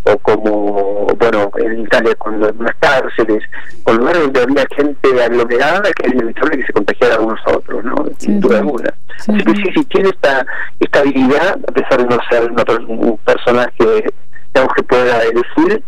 o 0.06 0.18
como, 0.18 1.06
bueno, 1.18 1.50
en 1.56 1.80
Italia 1.80 2.14
con 2.16 2.40
las 2.40 2.76
cárceles, 2.78 3.42
con 3.82 3.96
lugares 3.96 4.22
donde 4.22 4.42
había 4.42 4.66
gente 4.76 5.22
aglomerada 5.22 5.82
que 5.92 6.06
era 6.06 6.14
inevitable 6.14 6.58
que 6.58 6.66
se 6.66 6.72
contagiara 6.72 7.20
unos 7.20 7.40
a 7.46 7.56
otros, 7.56 7.84
¿no? 7.84 7.94
Sin 8.18 8.40
duda 8.40 8.58
alguna. 8.58 8.94
Así 9.18 9.32
que 9.32 9.54
sí, 9.56 9.62
sí, 9.74 9.84
tiene 9.86 10.10
esta, 10.10 10.46
esta 10.78 11.00
habilidad, 11.00 11.58
a 11.68 11.72
pesar 11.72 11.98
de 11.98 12.04
no 12.04 12.18
ser 12.30 12.50
un 12.88 13.18
personaje, 13.18 14.04
digamos, 14.54 14.74
que 14.76 14.82
pueda 14.84 15.22
elegir, 15.22 15.82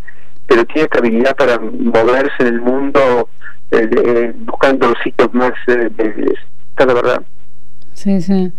pero 0.46 0.64
tiene 0.64 0.82
esta 0.82 0.98
habilidad 0.98 1.36
para 1.36 1.58
moverse 1.58 2.34
en 2.40 2.46
el 2.46 2.60
mundo 2.60 3.28
eh, 3.70 3.88
eh, 4.04 4.32
buscando 4.38 4.88
los 4.88 4.98
sitios 5.04 5.32
más 5.32 5.52
eh, 5.68 5.90
débiles. 5.96 6.38
Está 6.70 6.86
la 6.86 6.94
verdad. 6.94 7.22
Sí, 7.92 8.20
sí. 8.20 8.52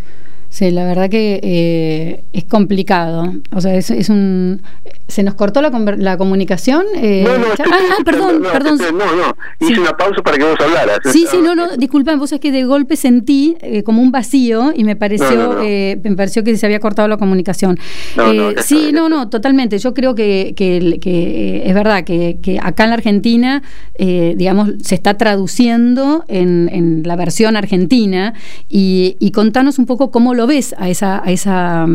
Sí, 0.50 0.72
la 0.72 0.84
verdad 0.84 1.10
que 1.10 1.40
eh, 1.44 2.24
es 2.34 2.44
complicado. 2.46 3.34
O 3.54 3.62
sea, 3.62 3.76
es, 3.76 3.92
es 3.92 4.10
un 4.10 4.62
¿Se 5.10 5.24
nos 5.24 5.34
cortó 5.34 5.62
la, 5.62 5.72
la 5.98 6.18
comunicación? 6.18 6.86
Eh, 6.96 7.24
no, 7.26 7.38
no, 7.40 7.48
ah, 7.48 7.80
ah, 8.00 8.04
perdón, 8.06 8.44
perdón. 8.44 8.78
no, 8.78 9.16
no, 9.16 9.36
hice 9.60 9.80
una 9.80 9.98
pausa 9.98 10.22
para 10.22 10.38
que 10.38 10.44
vos 10.44 10.56
hablaras. 10.60 11.00
Sí, 11.12 11.26
sí, 11.30 11.38
no, 11.42 11.56
no, 11.56 11.76
disculpen, 11.78 12.20
vos 12.20 12.32
es 12.32 12.40
que 12.40 12.52
de 12.52 12.64
golpe 12.64 12.96
sentí 12.96 13.58
eh, 13.62 13.82
como 13.82 14.04
un 14.04 14.12
vacío 14.12 14.72
y 14.76 14.84
me 14.84 14.96
pareció 14.96 15.64
eh, 15.64 16.00
me 16.04 16.16
pareció 16.16 16.44
que 16.44 16.56
se 16.58 16.66
había 16.66 16.80
cortado 16.80 17.08
la 17.08 17.18
comunicación. 17.18 17.80
Eh, 18.18 18.56
sí, 18.64 18.92
no, 18.94 19.10
no, 19.10 19.30
totalmente. 19.30 19.80
Yo 19.80 19.96
creo 19.96 20.14
que, 20.14 20.54
que, 20.56 21.00
que 21.02 21.64
es 21.66 21.74
verdad 21.74 22.04
que, 22.04 22.38
que, 22.42 22.60
acá 22.62 22.84
en 22.84 22.90
la 22.92 22.96
Argentina, 22.96 23.64
digamos, 23.98 24.74
se 24.84 24.94
está 24.94 25.18
traduciendo 25.18 26.24
en, 26.28 26.70
en 26.72 27.02
la 27.04 27.16
versión 27.16 27.58
argentina 27.58 28.36
y, 28.70 29.16
y, 29.20 29.32
contanos 29.32 29.80
un 29.80 29.88
poco 29.88 30.12
cómo 30.12 30.36
lo 30.36 30.46
ves 30.46 30.76
a 30.78 30.88
esa... 30.88 31.24
A 31.24 31.32
esa 31.32 31.88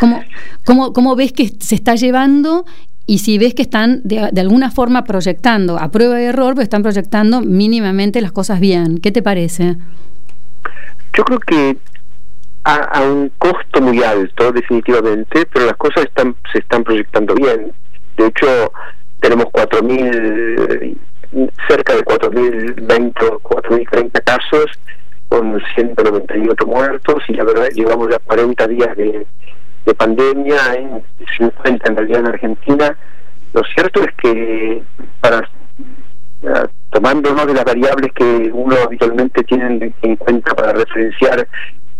cómo, 0.00 0.20
cómo, 0.64 0.92
cómo 0.92 1.16
ves 1.16 1.32
que 1.32 1.52
se 1.58 1.74
está 1.74 1.94
llevando 1.94 2.31
y 3.06 3.18
si 3.18 3.38
ves 3.38 3.54
que 3.54 3.62
están 3.62 4.00
de, 4.04 4.40
alguna 4.40 4.70
forma 4.70 5.04
proyectando, 5.04 5.78
a 5.78 5.90
prueba 5.90 6.16
de 6.16 6.26
error, 6.26 6.54
pero 6.54 6.62
están 6.62 6.82
proyectando 6.82 7.40
mínimamente 7.40 8.20
las 8.20 8.32
cosas 8.32 8.60
bien. 8.60 8.98
¿Qué 8.98 9.12
te 9.12 9.22
parece? 9.22 9.76
Yo 11.12 11.24
creo 11.24 11.40
que 11.40 11.76
a, 12.64 13.02
un 13.02 13.30
costo 13.38 13.80
muy 13.80 14.02
alto, 14.02 14.52
definitivamente, 14.52 15.46
pero 15.52 15.66
las 15.66 15.76
cosas 15.76 16.06
se 16.52 16.58
están 16.58 16.84
proyectando 16.84 17.34
bien. 17.34 17.72
De 18.16 18.26
hecho, 18.26 18.72
tenemos 19.20 19.46
4.000, 19.46 20.96
cerca 21.68 21.94
de 21.94 22.04
4.020 22.04 23.14
o 23.30 23.40
4.030 23.40 24.24
casos 24.24 24.66
con 25.28 25.60
198 25.74 26.66
muertos 26.66 27.22
y 27.28 27.34
la 27.34 27.44
verdad 27.44 27.68
llevamos 27.74 28.10
ya 28.10 28.18
40 28.18 28.68
días 28.68 28.96
de 28.96 29.26
de 29.84 29.94
pandemia 29.94 30.74
en 30.74 31.02
50 31.36 31.88
en 31.88 31.96
realidad 31.96 32.20
en 32.20 32.26
Argentina, 32.26 32.96
lo 33.52 33.62
cierto 33.64 34.02
es 34.02 34.14
que 34.16 34.82
para 35.20 35.48
uh, 36.42 36.68
tomándonos 36.90 37.46
de 37.46 37.54
las 37.54 37.64
variables 37.64 38.12
que 38.12 38.50
uno 38.52 38.76
habitualmente 38.84 39.42
tiene 39.44 39.92
en 40.02 40.16
cuenta 40.16 40.54
para 40.54 40.72
referenciar 40.72 41.46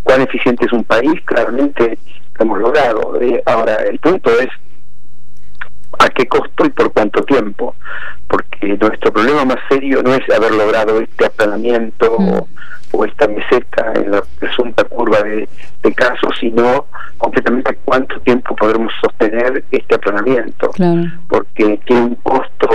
cuán 0.03 0.21
eficiente 0.21 0.65
es 0.65 0.73
un 0.73 0.83
país, 0.83 1.13
claramente 1.25 1.97
lo 2.37 2.45
hemos 2.45 2.59
logrado. 2.59 3.21
Eh, 3.21 3.41
ahora, 3.45 3.75
el 3.75 3.99
punto 3.99 4.29
es 4.39 4.49
a 5.99 6.09
qué 6.09 6.27
costo 6.27 6.65
y 6.65 6.69
por 6.69 6.91
cuánto 6.91 7.23
tiempo, 7.23 7.75
porque 8.27 8.77
nuestro 8.77 9.13
problema 9.13 9.45
más 9.45 9.59
serio 9.69 10.01
no 10.03 10.13
es 10.13 10.29
haber 10.29 10.51
logrado 10.51 10.99
este 10.99 11.25
aplanamiento 11.25 12.17
mm. 12.19 12.29
o, 12.29 12.47
esta 13.05 13.27
meseta 13.27 13.91
en 13.95 14.11
la 14.11 14.23
presunta 14.39 14.83
curva 14.83 15.21
de, 15.23 15.47
casos, 15.95 16.31
sino 16.39 16.85
completamente 17.17 17.77
cuánto 17.83 18.19
tiempo 18.21 18.55
podremos 18.55 18.91
sostener 19.01 19.63
este 19.71 19.95
aplanamiento, 19.95 20.71
porque 21.27 21.79
tiene 21.85 22.01
un 22.01 22.15
costo 22.15 22.69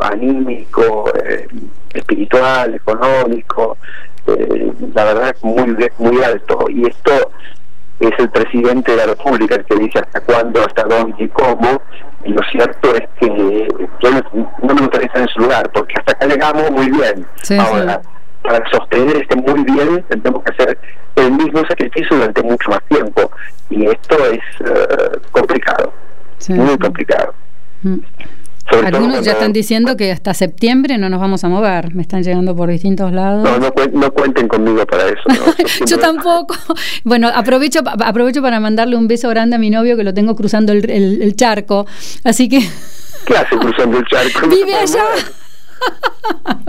anímico, 0.00 1.12
eh, 1.24 1.46
espiritual, 1.92 2.74
económico, 2.74 3.76
eh, 4.26 4.72
la 4.94 5.04
verdad 5.04 5.36
muy, 5.42 5.76
muy 5.98 6.22
alto, 6.22 6.66
y 6.68 6.86
esto 6.86 7.30
es 8.00 8.12
el 8.18 8.30
presidente 8.30 8.92
de 8.92 8.98
la 8.98 9.06
República 9.06 9.56
el 9.56 9.64
que 9.64 9.76
dice 9.76 9.98
hasta 10.00 10.20
cuándo, 10.20 10.60
hasta 10.64 10.84
dónde 10.84 11.24
y 11.24 11.28
cómo, 11.28 11.80
y 12.24 12.30
lo 12.32 12.42
cierto 12.50 12.94
es 12.94 13.08
que 13.20 13.68
yo 14.02 14.10
no, 14.10 14.74
me 14.74 14.80
gustaría 14.80 15.06
estar 15.06 15.22
en 15.22 15.28
su 15.28 15.40
lugar, 15.40 15.70
porque 15.72 15.94
hasta 15.98 16.12
acá 16.12 16.26
llegamos 16.26 16.70
muy 16.70 16.90
bien. 16.90 17.26
Ahora, 17.60 18.00
para 18.46 18.68
sostener 18.70 19.16
este 19.16 19.36
muy 19.36 19.62
bien, 19.64 20.04
tenemos 20.08 20.42
que 20.44 20.52
hacer 20.52 20.78
el 21.16 21.32
mismo 21.32 21.60
sacrificio 21.68 22.16
durante 22.16 22.42
mucho 22.42 22.70
más 22.70 22.80
tiempo, 22.88 23.30
y 23.70 23.86
esto 23.86 24.16
es 24.26 24.40
eh, 24.60 25.18
complicado, 25.32 25.92
muy 26.48 26.78
complicado. 26.78 27.34
Mm. 27.82 27.98
Algunos 28.84 29.24
ya 29.24 29.32
están 29.32 29.52
diciendo 29.52 29.96
que 29.96 30.10
hasta 30.10 30.34
septiembre 30.34 30.98
no 30.98 31.08
nos 31.08 31.20
vamos 31.20 31.44
a 31.44 31.48
mover. 31.48 31.94
Me 31.94 32.02
están 32.02 32.24
llegando 32.24 32.56
por 32.56 32.68
distintos 32.68 33.12
lados. 33.12 33.48
No, 33.48 33.58
no, 33.92 34.10
cuenten 34.10 34.48
conmigo 34.48 34.84
para 34.86 35.04
eso. 35.06 35.84
Yo 35.86 35.98
tampoco. 35.98 36.56
Bueno, 37.04 37.30
aprovecho, 37.32 37.80
aprovecho 38.04 38.42
para 38.42 38.58
mandarle 38.58 38.96
un 38.96 39.06
beso 39.06 39.28
grande 39.28 39.54
a 39.54 39.58
mi 39.60 39.70
novio 39.70 39.96
que 39.96 40.02
lo 40.02 40.12
tengo 40.12 40.34
cruzando 40.34 40.72
el, 40.72 40.90
el 40.90 41.36
charco. 41.36 41.86
Así 42.24 42.48
que 42.48 42.60
¿Qué 43.26 43.36
hace 43.36 43.56
cruzando 43.56 43.98
el 43.98 44.06
charco? 44.06 44.48
Vive 44.48 44.74
allá. 44.74 45.04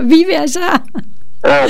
Vive 0.03 0.37
allá. 0.37 0.83
Ah, 1.43 1.67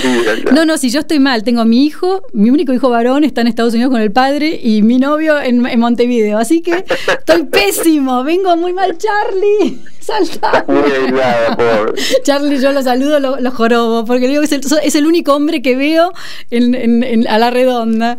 no, 0.54 0.66
no, 0.66 0.78
si 0.78 0.90
yo 0.90 1.02
estoy 1.02 1.20
mal, 1.20 1.44
tengo 1.44 1.64
mi 1.66 1.86
hijo, 1.86 2.24
mi 2.34 2.50
único 2.50 2.74
hijo 2.74 2.90
varón 2.90 3.24
está 3.24 3.42
en 3.42 3.48
Estados 3.48 3.74
Unidos 3.74 3.92
con 3.92 4.02
el 4.02 4.12
padre 4.12 4.60
y 4.64 4.82
mi 4.82 4.98
novio 4.98 5.40
en, 5.40 5.66
en 5.66 5.80
Montevideo. 5.80 6.38
Así 6.38 6.62
que 6.62 6.86
estoy 7.08 7.44
pésimo, 7.52 8.24
vengo 8.24 8.56
muy 8.56 8.74
mal, 8.74 8.98
Charlie. 8.98 9.80
Charlie, 12.24 12.62
yo 12.62 12.72
lo 12.72 12.82
saludo, 12.82 13.20
lo, 13.20 13.40
lo 13.40 13.52
jorobo, 13.52 14.06
porque 14.06 14.28
digo 14.28 14.42
que 14.42 14.56
es 14.56 14.96
el, 14.96 15.06
único 15.06 15.36
hombre 15.36 15.62
que 15.62 15.76
veo 15.76 16.14
en, 16.50 17.28
a 17.28 17.38
la 17.38 17.52
redonda. 17.52 18.18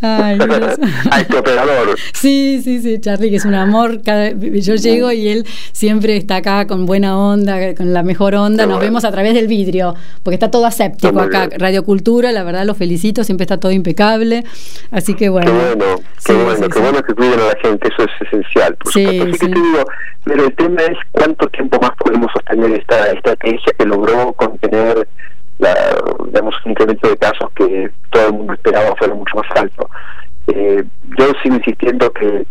Ay, 0.00 0.38
Ay, 1.10 1.26
operador. 1.36 1.96
Sí, 2.12 2.60
sí, 2.62 2.80
sí, 2.80 2.98
Charlie, 3.00 3.30
que 3.30 3.36
es 3.36 3.44
un 3.44 3.54
amor. 3.54 4.02
yo 4.02 4.74
llego 4.74 5.12
y 5.12 5.28
él 5.28 5.46
siempre 5.72 6.16
está 6.16 6.36
acá 6.36 6.66
con 6.66 6.86
buena 6.86 7.18
onda, 7.18 7.74
con 7.74 7.92
la 7.92 8.02
mejor 8.02 8.34
onda. 8.34 8.66
Nos 8.66 8.80
vemos 8.80 9.04
a 9.04 9.12
través 9.12 9.34
del 9.34 9.46
vidrio, 9.46 9.94
porque 10.22 10.34
está 10.34 10.50
todo 10.50 10.66
aséptico 10.88 11.20
acá. 11.20 11.48
Radiocultura, 11.56 12.32
la 12.32 12.44
verdad, 12.44 12.64
lo 12.64 12.74
felicito, 12.74 13.24
siempre 13.24 13.44
está 13.44 13.58
todo 13.58 13.72
impecable. 13.72 14.44
Así 14.90 15.14
que 15.14 15.28
bueno. 15.28 15.50
Qué 15.50 15.52
bueno, 15.52 16.00
qué 16.24 16.32
bueno, 16.32 16.68
qué 16.68 16.80
bueno 16.80 17.02
que 17.02 17.14
cuiden 17.14 17.40
a 17.40 17.46
la 17.46 17.58
gente, 17.62 17.88
eso 17.88 18.04
es 18.04 18.26
esencial. 18.26 18.76
Por 18.76 18.92
sí, 18.92 19.06
Así 19.06 19.32
que 19.32 19.38
te 19.38 19.46
digo, 19.48 19.84
pero 20.24 20.44
el 20.44 20.54
tema 20.54 20.82
es 20.82 20.98
cuánto 21.12 21.46
tiempo 21.48 21.78
más 21.80 21.92
podemos 21.98 22.30
sostener 22.32 22.72
esta 22.72 23.12
estrategia 23.12 23.72
que 23.78 23.86
logró 23.86 24.32
contener 24.34 25.08
la, 25.58 25.74
digamos, 26.26 26.54
un 26.64 26.72
incremento 26.72 27.08
de 27.08 27.16
casos 27.16 27.50
que 27.54 27.90
todo 28.10 28.28
el 28.28 28.32
mundo 28.32 28.52
esperaba 28.54 28.94
fuera 28.96 29.14
mucho 29.14 29.36
más 29.36 29.46
alto. 29.56 29.88
Eh, 30.48 30.84
yo 31.18 31.32
sigo 31.42 31.56
insistiendo 31.56 32.10
que 32.12 32.46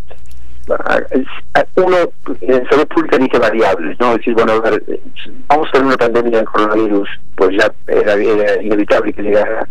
uno 1.75 1.97
en 2.41 2.69
salud 2.69 2.87
pública 2.87 3.17
dice 3.17 3.39
variables, 3.39 3.99
¿no? 3.99 4.17
decir, 4.17 4.33
bueno, 4.33 4.53
a 4.53 4.59
ver, 4.61 4.83
vamos 5.47 5.67
a 5.67 5.71
tener 5.71 5.87
una 5.87 5.97
pandemia 5.97 6.39
de 6.39 6.45
coronavirus, 6.45 7.09
pues 7.35 7.57
ya 7.57 7.71
era, 7.87 8.13
era 8.13 8.61
inevitable 8.61 9.13
que 9.13 9.21
llegara. 9.21 9.67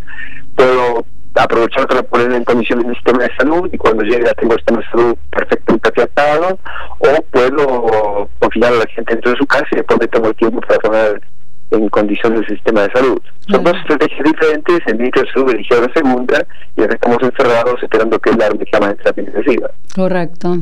Puedo 0.54 1.04
aprovechar 1.34 1.86
para 1.86 2.02
poner 2.02 2.32
en 2.32 2.44
condiciones 2.44 2.86
el 2.86 2.94
sistema 2.94 3.24
de 3.24 3.36
salud 3.36 3.68
y 3.70 3.76
cuando 3.76 4.02
llegue 4.02 4.24
ya 4.24 4.34
tengo 4.34 4.54
el 4.54 4.58
sistema 4.58 4.80
de 4.80 4.90
salud 4.90 5.16
perfectamente 5.30 5.88
afiatado 5.88 6.58
o 6.98 7.22
puedo 7.30 8.28
confiar 8.38 8.72
a 8.72 8.76
la 8.76 8.86
gente 8.86 9.14
dentro 9.14 9.32
de 9.32 9.36
su 9.36 9.46
casa 9.46 9.66
y 9.72 9.76
después 9.76 10.00
me 10.00 10.08
tomo 10.08 10.28
el 10.28 10.36
tiempo 10.36 10.60
para 10.62 10.78
poner 10.78 11.22
en 11.70 11.88
condiciones 11.88 12.40
del 12.40 12.48
sistema 12.48 12.82
de 12.82 12.92
salud. 12.92 13.20
Son 13.48 13.64
dos 13.64 13.74
estrategias 13.76 14.24
diferentes, 14.24 14.80
el 14.86 14.96
ministro 14.96 15.22
de 15.22 15.32
Salud 15.32 15.50
eligió 15.50 15.80
la 15.80 15.92
segunda 15.92 16.46
y 16.76 16.80
ahora 16.80 16.94
estamos 16.94 17.18
encerrados 17.22 17.82
esperando 17.82 18.18
que 18.18 18.30
el 18.30 18.42
arme 18.42 18.58
de 18.58 18.64
terapia 18.96 19.24
intensiva. 19.24 19.70
Correcto. 19.94 20.58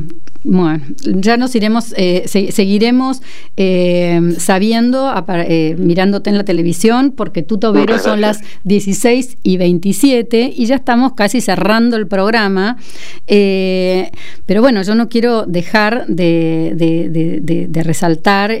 Bueno, 0.47 0.83
ya 1.03 1.37
nos 1.37 1.55
iremos, 1.55 1.95
eh, 1.97 2.25
seguiremos 2.27 3.23
eh, 3.57 4.35
sabiendo, 4.37 5.11
eh, 5.27 5.75
mirándote 5.79 6.29
en 6.29 6.37
la 6.37 6.45
televisión, 6.45 7.13
porque 7.17 7.41
tu 7.41 7.57
tobero 7.57 7.97
son 7.97 8.21
las 8.21 8.41
16 8.63 9.37
y 9.41 9.57
27 9.57 10.53
y 10.55 10.65
ya 10.67 10.75
estamos 10.75 11.13
casi 11.13 11.41
cerrando 11.41 11.97
el 11.97 12.05
programa. 12.05 12.77
pero 13.25 14.61
bueno, 14.61 14.83
yo 14.83 14.93
no 14.93 15.09
quiero 15.09 15.47
dejar 15.47 16.05
de, 16.05 16.73
de 16.75 17.83
resaltar 17.83 18.55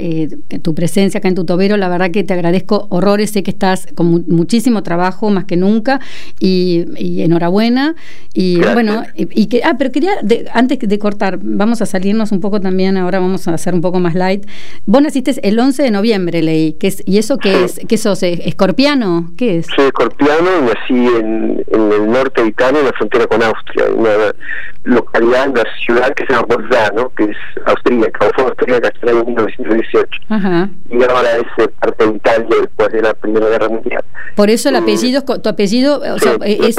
tu 0.63 0.73
presencia 0.73 1.19
acá 1.19 1.27
en 1.27 1.35
tu 1.35 1.45
tobero. 1.45 1.77
La 1.77 1.87
verdad 1.87 2.09
que 2.09 2.23
te 2.23 2.33
agradezco 2.33 2.87
horrores, 2.89 3.29
sé 3.29 3.43
que 3.43 3.51
estás 3.51 3.87
con 3.93 4.25
muchísimo 4.27 4.81
trabajo 4.81 5.29
más 5.29 5.45
que 5.45 5.55
nunca 5.55 5.99
y, 6.39 6.85
enhorabuena. 7.21 7.95
Y 8.33 8.57
bueno, 8.57 9.03
y, 9.15 9.45
que, 9.45 9.61
ah, 9.63 9.75
pero 9.77 9.91
quería, 9.91 10.13
antes 10.53 10.79
de 10.79 10.99
cortar, 10.99 11.39
vamos 11.41 11.74
a 11.81 11.85
salirnos 11.85 12.31
un 12.31 12.39
poco 12.39 12.61
también, 12.61 12.97
ahora 12.97 13.19
vamos 13.19 13.47
a 13.47 13.53
hacer 13.53 13.73
un 13.73 13.81
poco 13.81 13.99
más 13.99 14.15
light. 14.15 14.45
Vos 14.85 15.01
naciste 15.01 15.35
el 15.47 15.59
11 15.59 15.83
de 15.83 15.91
noviembre, 15.91 16.41
leí, 16.41 16.73
que 16.73 16.87
es, 16.87 17.03
¿y 17.05 17.17
eso 17.17 17.37
qué 17.37 17.63
es? 17.63 17.79
¿Qué 17.87 17.97
sos? 17.97 18.23
¿Escorpiano? 18.23 19.31
¿Qué 19.37 19.57
es? 19.57 19.67
Soy 19.75 19.85
escorpiano 19.85 20.49
y 20.59 20.63
nací 20.63 21.17
en, 21.17 21.63
el 21.71 22.11
norte 22.11 22.41
de 22.41 22.49
Italia, 22.49 22.79
en 22.79 22.85
la 22.85 22.93
frontera 22.93 23.27
con 23.27 23.43
Austria, 23.43 23.85
una 23.95 24.09
localidad, 24.85 25.49
una 25.49 25.63
ciudad 25.83 26.13
que 26.13 26.25
se 26.25 26.33
llama 26.33 26.47
Bolzano, 26.47 27.11
que 27.15 27.25
es 27.25 27.37
austríaca, 27.65 28.29
fue 28.35 28.45
austríaca 28.45 28.87
hasta 28.87 29.11
el 29.11 29.17
año 29.17 29.25
1918. 29.25 30.21
Ajá. 30.29 30.69
Y 30.89 31.03
ahora 31.03 31.37
es 31.37 31.67
parte 31.79 32.07
de 32.07 32.15
Italia 32.15 32.55
después 32.61 32.91
de 32.91 33.01
la 33.01 33.13
Primera 33.13 33.49
Guerra 33.49 33.69
Mundial. 33.69 34.03
Por 34.35 34.49
eso 34.49 34.69
el 34.69 34.75
apellido, 34.75 35.23
tu 35.23 35.49
apellido, 35.49 36.01
o 36.13 36.19
sea, 36.19 36.35
es, 36.43 36.75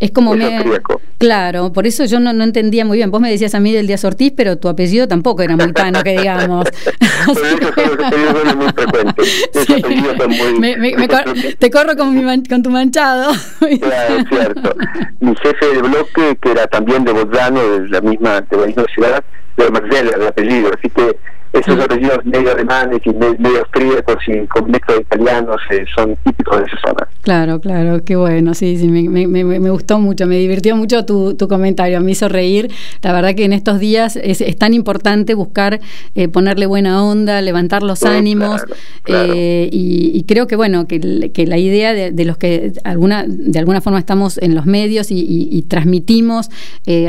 es, 0.00 0.10
como 0.10 0.34
me, 0.34 0.80
claro, 1.18 1.72
por 1.72 1.86
eso 1.86 2.04
yo 2.06 2.18
no, 2.18 2.32
no 2.32 2.44
entendía 2.44 2.84
muy 2.84 2.96
bien. 2.96 3.10
Vos 3.10 3.20
me 3.20 3.30
decías 3.30 3.54
a 3.54 3.60
mí 3.60 3.72
del 3.72 3.86
Díaz 3.86 4.04
Ortiz, 4.04 4.32
pero 4.34 4.56
tu 4.56 4.68
apellido 4.68 5.06
tampoco 5.06 5.42
era 5.42 5.56
muy 5.56 5.72
tano, 5.72 6.02
que 6.02 6.18
digamos. 6.18 6.66
te 11.58 11.70
corro 11.70 11.96
con, 11.96 12.14
mi 12.14 12.42
con 12.44 12.62
tu 12.62 12.70
manchado. 12.70 13.32
claro, 13.80 14.24
cierto. 14.30 14.76
Mi 15.20 15.34
jefe 15.36 15.66
de 15.74 15.82
bloque, 15.82 16.38
que 16.40 16.50
era 16.50 16.66
también 16.66 17.04
de 17.04 17.12
Bolzano, 17.12 17.27
de 17.30 17.88
la 17.88 18.00
misma, 18.00 18.40
de 18.40 18.56
la 18.56 18.66
misma 18.66 18.84
ciudad, 18.94 19.24
de 19.56 19.70
Marcela, 19.70 20.10
el 20.16 20.26
apellido, 20.26 20.70
así 20.76 20.88
que 20.90 21.16
esos 21.60 21.78
apellidos 21.80 22.24
medio 22.24 22.52
alemanes 22.52 23.00
y 23.04 23.10
medio 23.10 23.60
austríacos 23.60 24.16
y 24.26 24.46
con 24.46 24.70
de 24.70 24.78
italianos 25.00 25.56
eh, 25.70 25.84
son 25.94 26.16
típicos 26.24 26.58
de 26.58 26.64
esa 26.66 26.76
zona. 26.86 27.08
Claro, 27.22 27.60
claro, 27.60 28.04
qué 28.04 28.16
bueno, 28.16 28.54
sí, 28.54 28.76
sí, 28.76 28.88
me, 28.88 29.26
me, 29.26 29.44
me 29.44 29.70
gustó 29.70 29.98
mucho, 29.98 30.26
me 30.26 30.38
divirtió 30.38 30.76
mucho 30.76 31.04
tu, 31.04 31.34
tu, 31.34 31.48
comentario, 31.48 32.00
me 32.00 32.12
hizo 32.12 32.28
reír. 32.28 32.70
La 33.02 33.12
verdad 33.12 33.34
que 33.34 33.44
en 33.44 33.52
estos 33.52 33.80
días 33.80 34.16
es, 34.16 34.40
es 34.40 34.56
tan 34.56 34.74
importante 34.74 35.34
buscar 35.34 35.80
eh, 36.14 36.28
ponerle 36.28 36.66
buena 36.66 37.04
onda, 37.04 37.42
levantar 37.42 37.82
los 37.82 38.02
ánimos 38.02 38.62
eh, 39.06 39.68
y, 39.72 40.22
creo 40.24 40.46
que, 40.46 40.56
bueno, 40.56 40.86
que, 40.86 41.30
que 41.32 41.46
la 41.46 41.58
idea 41.58 41.92
de, 41.94 42.24
los 42.24 42.38
que 42.38 42.72
alguna, 42.84 43.24
de 43.26 43.58
alguna 43.58 43.80
forma 43.80 43.98
estamos 43.98 44.38
en 44.38 44.54
los 44.54 44.66
medios 44.66 45.08
y, 45.10 45.64
transmitimos 45.68 46.50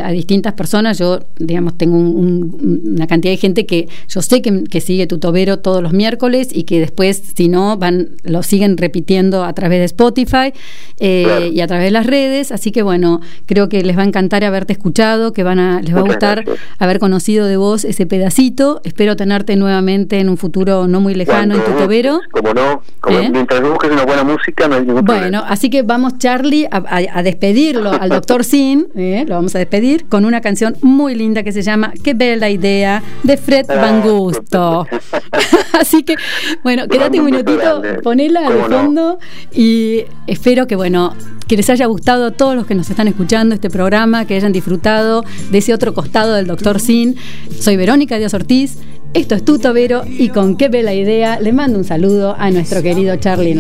a 0.03 0.11
distintas 0.11 0.53
personas, 0.53 0.97
yo, 0.97 1.19
digamos, 1.37 1.77
tengo 1.77 1.97
una 1.97 3.07
cantidad 3.07 3.33
de 3.33 3.37
gente 3.37 3.65
que 3.65 3.87
yo 4.07 4.21
sé 4.21 4.38
que, 4.41 4.81
sigue 4.81 5.07
Tutobero 5.07 5.59
todos 5.59 5.81
los 5.81 5.93
miércoles 5.93 6.49
y 6.51 6.63
que 6.63 6.79
después, 6.79 7.21
si 7.35 7.49
no, 7.49 7.77
van 7.77 8.09
lo 8.23 8.43
siguen 8.43 8.77
repitiendo 8.77 9.43
a 9.43 9.53
través 9.53 9.79
de 9.79 9.85
Spotify 9.85 10.53
eh, 10.99 11.51
y 11.53 11.61
a 11.61 11.67
través 11.67 11.85
de 11.85 11.91
las 11.91 12.05
redes. 12.05 12.51
Así 12.51 12.71
que 12.71 12.81
bueno, 12.81 13.21
creo 13.45 13.69
que 13.69 13.83
les 13.83 13.97
va 13.97 14.03
a 14.03 14.05
encantar 14.05 14.43
haberte 14.43 14.73
escuchado, 14.73 15.33
que 15.33 15.43
van 15.43 15.59
a, 15.59 15.81
les 15.81 15.95
va 15.95 15.99
a 15.99 16.03
gustar 16.03 16.45
haber 16.77 16.99
conocido 16.99 17.45
de 17.45 17.57
vos 17.57 17.85
ese 17.85 18.05
pedacito. 18.05 18.81
Espero 18.83 19.15
tenerte 19.15 19.55
nuevamente 19.55 20.19
en 20.19 20.29
un 20.29 20.37
futuro 20.37 20.87
no 20.87 21.01
muy 21.01 21.13
lejano 21.15 21.55
en 21.55 21.63
Tutobero. 21.63 22.19
Como 22.31 22.53
no, 22.53 22.81
como 22.99 23.19
¿Eh? 23.19 23.29
mientras 23.29 23.61
busques 23.61 23.91
una 23.91 24.05
buena 24.05 24.23
música, 24.23 24.67
no 24.67 24.75
hay 24.75 24.85
ningún 24.85 25.05
Bueno, 25.05 25.43
así 25.47 25.69
que 25.69 25.83
vamos, 25.83 26.17
Charlie, 26.17 26.67
a, 26.71 27.23
despedirlo 27.23 27.91
al 27.91 28.09
doctor 28.09 28.43
Sin, 28.49 28.87
¿eh? 28.95 29.25
lo 29.27 29.35
vamos 29.35 29.55
a 29.55 29.59
despedir 29.59 30.07
con 30.07 30.25
una 30.25 30.41
canción 30.41 30.75
muy 30.81 31.15
linda 31.15 31.43
que 31.43 31.51
se 31.51 31.61
llama 31.61 31.93
Qué 32.03 32.13
bella 32.13 32.49
idea 32.49 33.03
de 33.23 33.37
Fred 33.37 33.67
Van 33.67 34.01
Gogh 34.01 34.28
gusto. 34.29 34.87
Así 35.79 36.03
que, 36.03 36.15
bueno, 36.63 36.87
quédate 36.87 37.19
un 37.19 37.25
minutito, 37.25 37.81
ponela 38.03 38.49
de 38.49 38.63
fondo 38.63 39.19
y 39.53 40.03
espero 40.27 40.67
que, 40.67 40.75
bueno, 40.75 41.15
que 41.47 41.57
les 41.57 41.69
haya 41.69 41.87
gustado 41.87 42.27
a 42.27 42.31
todos 42.31 42.55
los 42.55 42.65
que 42.65 42.75
nos 42.75 42.89
están 42.89 43.07
escuchando 43.07 43.55
este 43.55 43.69
programa, 43.69 44.25
que 44.25 44.35
hayan 44.35 44.51
disfrutado 44.51 45.23
de 45.51 45.57
ese 45.57 45.73
otro 45.73 45.93
costado 45.93 46.33
del 46.33 46.47
Doctor 46.47 46.79
Sin. 46.79 47.15
Soy 47.59 47.75
Verónica 47.75 48.17
Díaz 48.17 48.33
Ortiz. 48.33 48.77
Esto 49.15 49.33
es 49.33 49.43
Tuto 49.43 49.73
Vero 49.73 50.03
y 50.07 50.29
con 50.29 50.55
qué 50.55 50.69
ve 50.69 50.83
la 50.83 50.93
idea 50.93 51.39
le 51.39 51.51
mando 51.51 51.79
un 51.79 51.83
saludo 51.83 52.35
a 52.37 52.51
nuestro 52.51 52.83
querido 52.83 53.15
Charlie 53.15 53.59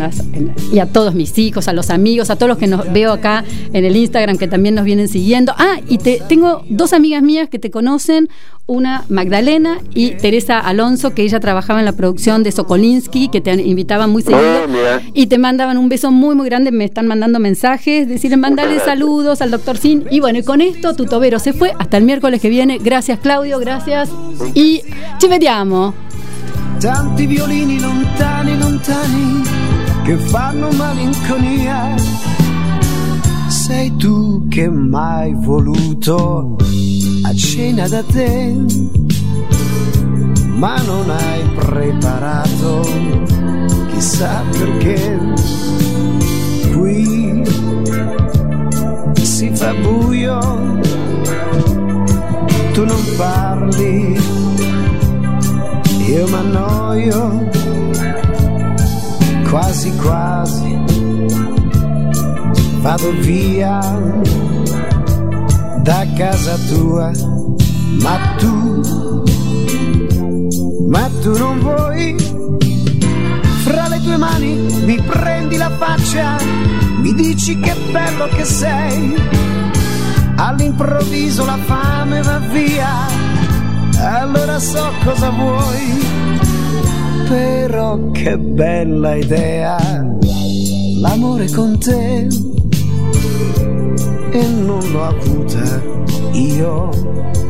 y 0.71 0.77
a 0.77 0.85
todos 0.85 1.15
mis 1.15 1.35
hijos, 1.39 1.67
a 1.67 1.73
los 1.73 1.89
amigos, 1.89 2.29
a 2.29 2.35
todos 2.35 2.49
los 2.49 2.57
que 2.59 2.67
nos 2.67 2.93
veo 2.93 3.11
acá 3.11 3.43
en 3.73 3.83
el 3.83 3.95
Instagram 3.95 4.37
que 4.37 4.47
también 4.47 4.75
nos 4.75 4.85
vienen 4.85 5.07
siguiendo. 5.07 5.53
Ah, 5.57 5.79
y 5.87 5.97
te, 5.97 6.21
tengo 6.29 6.63
dos 6.69 6.93
amigas 6.93 7.23
mías 7.23 7.49
que 7.49 7.57
te 7.57 7.71
conocen, 7.71 8.29
una 8.69 9.03
Magdalena 9.09 9.79
y 9.95 10.11
Teresa 10.11 10.59
Alonso, 10.59 11.15
que 11.15 11.23
ella 11.23 11.39
trabajaba 11.39 11.79
en 11.79 11.85
la 11.85 11.93
producción 11.93 12.43
de 12.43 12.51
Sokolinsky, 12.51 13.29
que 13.29 13.41
te 13.41 13.51
invitaban 13.53 14.11
muy 14.11 14.21
seguido 14.21 14.65
oh, 14.65 14.99
y 15.15 15.25
te 15.25 15.39
mandaban 15.39 15.79
un 15.79 15.89
beso 15.89 16.11
muy 16.11 16.35
muy 16.35 16.45
grande, 16.47 16.71
me 16.71 16.85
están 16.85 17.07
mandando 17.07 17.39
mensajes, 17.39 18.07
decirle 18.07 18.37
mandarle 18.37 18.79
saludos 18.79 19.41
al 19.41 19.49
doctor 19.49 19.77
Sin 19.77 20.05
y 20.11 20.19
bueno, 20.19 20.37
y 20.37 20.43
con 20.43 20.61
esto 20.61 20.95
tu 20.95 21.05
tobero 21.05 21.39
se 21.39 21.53
fue 21.53 21.73
hasta 21.79 21.97
el 21.97 22.03
miércoles 22.03 22.39
que 22.39 22.49
viene. 22.49 22.77
Gracias 22.77 23.17
Claudio, 23.17 23.57
gracias. 23.57 24.11
Y 24.53 24.83
vediamo. 25.39 25.93
Tanti 26.79 27.25
violini 27.25 27.79
lontani, 27.79 28.57
lontani, 28.59 29.41
che 30.03 30.17
fanno 30.17 30.69
malinconia. 30.71 31.95
Sei 33.47 33.95
tu 33.95 34.47
che 34.49 34.69
mai 34.69 35.33
voluto 35.33 36.57
a 37.23 37.33
cena 37.33 37.87
da 37.87 38.03
te, 38.03 38.53
ma 40.57 40.75
non 40.81 41.09
hai 41.09 41.41
preparato 41.55 42.81
chissà 43.93 44.43
perché. 44.51 45.19
Qui 46.73 47.43
si 49.21 49.49
fa 49.53 49.73
buio, 49.73 50.39
tu 52.73 52.83
non 52.83 53.03
parli 53.15 54.58
io 56.09 56.25
mi 56.27 56.33
annoio 56.33 57.49
quasi 59.49 59.95
quasi. 59.97 60.77
Vado 62.81 63.11
via 63.19 63.79
da 65.83 66.05
casa 66.17 66.57
tua. 66.69 67.11
Ma 68.01 68.17
tu 68.37 68.81
ma 70.87 71.09
tu 71.21 71.37
non 71.37 71.59
vuoi? 71.59 72.15
Fra 73.63 73.87
le 73.87 74.01
tue 74.01 74.17
mani 74.17 74.53
mi 74.85 74.99
prendi 75.01 75.57
la 75.57 75.69
faccia 75.77 76.37
mi 77.01 77.13
dici 77.13 77.59
che 77.59 77.75
bello 77.91 78.27
che 78.29 78.45
sei. 78.45 79.15
All'improvviso 80.35 81.45
la 81.45 81.57
fame 81.65 82.21
va 82.21 82.39
via 82.39 83.28
allora 83.99 84.59
so 84.59 84.91
cosa 85.03 85.29
vuoi 85.29 86.07
però 87.27 88.11
che 88.11 88.37
bella 88.37 89.15
idea 89.15 89.77
l'amore 90.99 91.49
con 91.51 91.79
te 91.79 92.27
e 94.31 94.47
non 94.47 94.91
l'ho 94.91 95.05
avuta 95.05 95.97
io, 96.33 96.89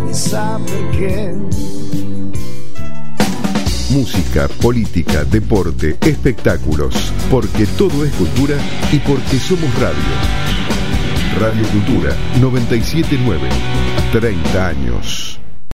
chissà 0.07 0.59
perché. 0.63 1.35
Música, 3.89 4.47
política, 4.47 5.23
deporte, 5.23 5.97
espectáculos, 6.01 7.11
porque 7.29 7.65
todo 7.65 8.05
es 8.05 8.13
cultura 8.13 8.55
y 8.91 8.99
porque 8.99 9.39
somos 9.39 9.73
radio. 9.79 10.15
Radio 11.39 11.67
Cultura 11.69 12.15
979, 12.39 13.49
30 14.11 14.67
años. 14.67 15.38